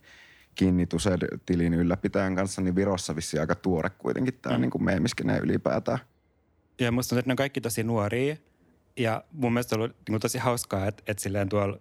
[0.55, 4.61] Kinnitused-tilin ylläpitäjän kanssa, niin Virossa vissi aika tuore kuitenkin tämä mm.
[4.61, 5.99] niin kuin meemiskeneen ylipäätään.
[6.79, 8.35] Ja musta että ne on kaikki tosi nuoria.
[8.97, 11.77] Ja mun mielestä on ollut niin tosi hauskaa, että, että silleen tuolla,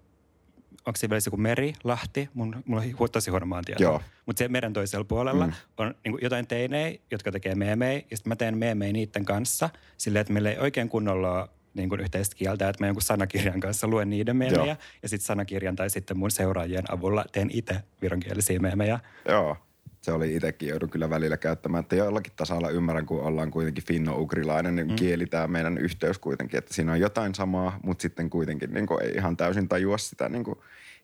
[0.86, 4.03] onko siinä välissä joku meri, Lahti, mun, mulla on tosi huono maantieto.
[4.26, 5.53] Mutta siellä meren toisella puolella mm.
[5.76, 8.03] on niin kuin jotain teinejä, jotka tekee meemejä.
[8.11, 11.89] Ja sitten mä teen meemejä niiden kanssa silleen, että meillä ei oikein kunnolla ole niin
[11.89, 14.64] kuin yhteistä kieltä, että mä jonkun sanakirjan kanssa luen niiden meemejä.
[14.66, 14.77] Joo.
[15.03, 19.01] Ja sitten sanakirjan tai sitten mun seuraajien avulla teen itse vironkielisiä meemejä.
[19.29, 19.57] Joo,
[20.01, 24.77] se oli itsekin joudun kyllä välillä käyttämään, että jollakin tasalla ymmärrän, kun ollaan kuitenkin finno-ugrilainen
[24.77, 24.97] niin mm.
[24.97, 29.03] kieli tämä meidän yhteys kuitenkin, että siinä on jotain samaa, mutta sitten kuitenkin niin kuin
[29.03, 30.59] ei ihan täysin tajua sitä niin kuin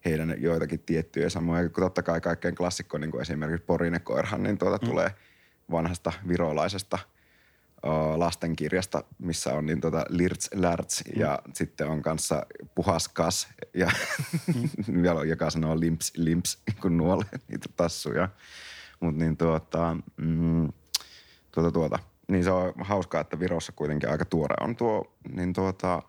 [0.04, 1.68] heidän joitakin tiettyjä samoja.
[1.68, 4.90] Kun totta kai kaikkein klassikko, niin kuin esimerkiksi Porinekoirhan, niin tuota mm.
[4.90, 5.10] tulee
[5.70, 6.98] vanhasta virolaisesta
[8.16, 11.20] lastenkirjasta, missä on niin tuota Lirts Lärts mm.
[11.20, 13.90] ja sitten on kanssa Puhaskas, ja
[14.86, 15.04] mm.
[15.28, 18.28] joka sanoo limps limps, kun nuolee niitä tassuja.
[19.00, 20.72] Mutta niin tuota, mm,
[21.52, 26.02] tuota, tuota, niin se on hauskaa, että Virossa kuitenkin aika tuore on tuo, niin tuota,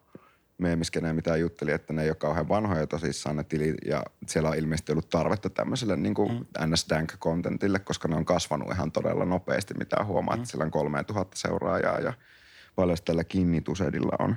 [0.57, 4.57] meemiskeneen mitä jutteli, että ne ei ole kauhean vanhoja tosissaan ne tilit ja siellä on
[4.57, 6.45] ilmeisesti ollut tarvetta tämmöiselle niin kuin mm.
[6.65, 10.41] NS-Dank-kontentille, koska ne on kasvanut ihan todella nopeasti, mitä huomaa, mm.
[10.41, 12.13] että siellä on 3000 seuraajaa ja
[12.75, 14.35] paljon tällä Kinnitusedilla on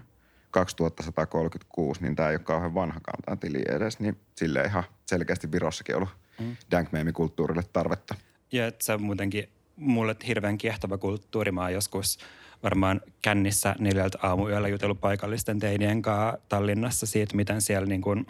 [0.50, 5.96] 2136, niin tämä ei ole kauhean vanhakaan tämä tili edes, niin sille ihan selkeästi Virossakin
[5.96, 6.08] ollut
[6.40, 6.56] mm.
[6.70, 8.14] Dank-meemikulttuurille tarvetta.
[8.52, 11.52] Ja että se on muutenkin mulle hirveän kiehtova kulttuuri.
[11.52, 12.18] Mä oon joskus
[12.62, 18.26] varmaan kännissä neljältä aamuyöllä jutellut paikallisten teinien kanssa Tallinnassa siitä, miten siellä niin kuin,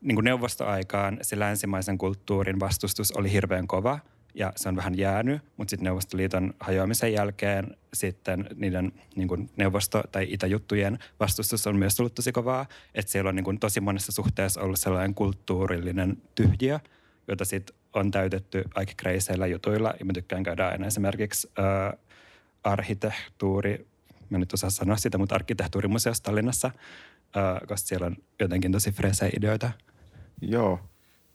[0.00, 3.98] niin kuin neuvostoaikaan se länsimaisen kulttuurin vastustus oli hirveän kova
[4.34, 10.02] ja se on vähän jäänyt, mutta sitten Neuvostoliiton hajoamisen jälkeen sitten niiden niin kuin neuvosto-
[10.12, 12.66] tai itäjuttujen vastustus on myös tullut tosi kovaa.
[12.94, 16.80] Että siellä on niin kuin tosi monessa suhteessa ollut sellainen kulttuurillinen tyhjiö,
[17.28, 19.94] jota sitten on täytetty aika kreiseillä jutuilla.
[19.98, 21.98] Ja mä tykkään käydä aina esimerkiksi äh,
[22.64, 23.86] arkkitehtuuri,
[24.30, 26.70] mä nyt osaa sanoa sitä, mutta arkkitehtuurimuseossa Tallinnassa,
[27.60, 29.70] koska siellä on jotenkin tosi fresejä ideoita.
[30.42, 30.80] Joo.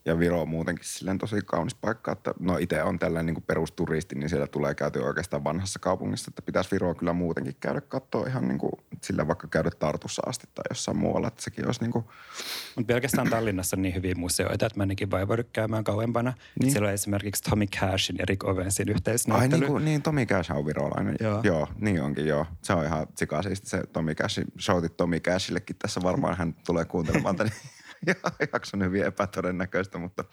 [0.06, 3.44] Ja Viro on muutenkin silleen tosi kaunis paikka, että no itse on tällainen niin kuin
[3.48, 8.28] perusturisti, niin siellä tulee käyty oikeastaan vanhassa kaupungissa, että pitäisi Viroa kyllä muutenkin käydä katsoa
[8.28, 8.72] ihan niin kuin
[9.04, 12.06] sillä vaikka käydä Tartussa asti tai jossain muualla, että sekin olisi niin kuin...
[12.76, 16.34] Mutta pelkästään Tallinnassa on niin hyviä museoita, että mä ainakin vaivaudu käymään kauempana.
[16.60, 16.72] Niin.
[16.72, 19.60] Siellä on esimerkiksi Tommy Cashin ja Rick Owensin Ai yhteisnäyttely.
[19.60, 21.16] niin, kuin, niin Tommy Cash on virolainen.
[21.20, 21.42] Joo.
[21.44, 21.68] joo.
[21.80, 22.46] niin onkin joo.
[22.62, 24.42] Se on ihan sikasiisti se Tommy Cash.
[24.60, 27.54] Shoutit Tommy Cashillekin tässä varmaan hän tulee kuuntelemaan tänne.
[28.08, 28.16] ja
[28.54, 30.24] jakson hyvin epätodennäköistä, mutta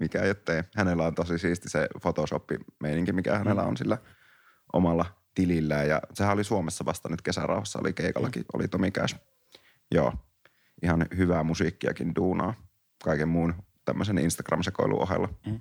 [0.00, 0.62] mikä ettei.
[0.76, 3.98] Hänellä on tosi siisti se Photoshop-meininki, mikä hänellä on sillä
[4.72, 5.04] omalla
[5.34, 5.88] tilillään.
[5.88, 9.16] Ja sehän oli Suomessa vasta nyt kesärauhassa, oli keikallakin, oli Tomi Cash.
[9.94, 10.12] Joo,
[10.82, 12.54] ihan hyvää musiikkiakin duunaa
[13.04, 13.54] kaiken muun
[13.84, 15.28] tämmöisen Instagram-sekoilun ohella.
[15.46, 15.60] Mm.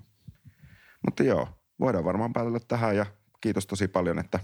[1.06, 1.48] Mutta joo,
[1.80, 3.06] voidaan varmaan päätellä tähän ja
[3.42, 4.40] kiitos tosi paljon, että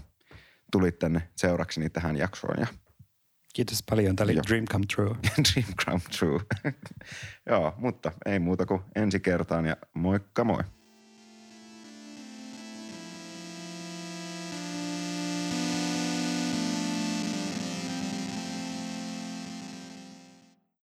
[0.72, 2.66] tulit tänne seurakseni tähän jaksoon ja
[3.54, 4.16] Kiitos paljon.
[4.16, 4.42] Tämä oli Joo.
[4.48, 5.16] Dream Come True.
[5.52, 6.40] Dream come true.
[7.50, 10.62] joo, mutta ei muuta kuin ensi kertaan ja moikka moi.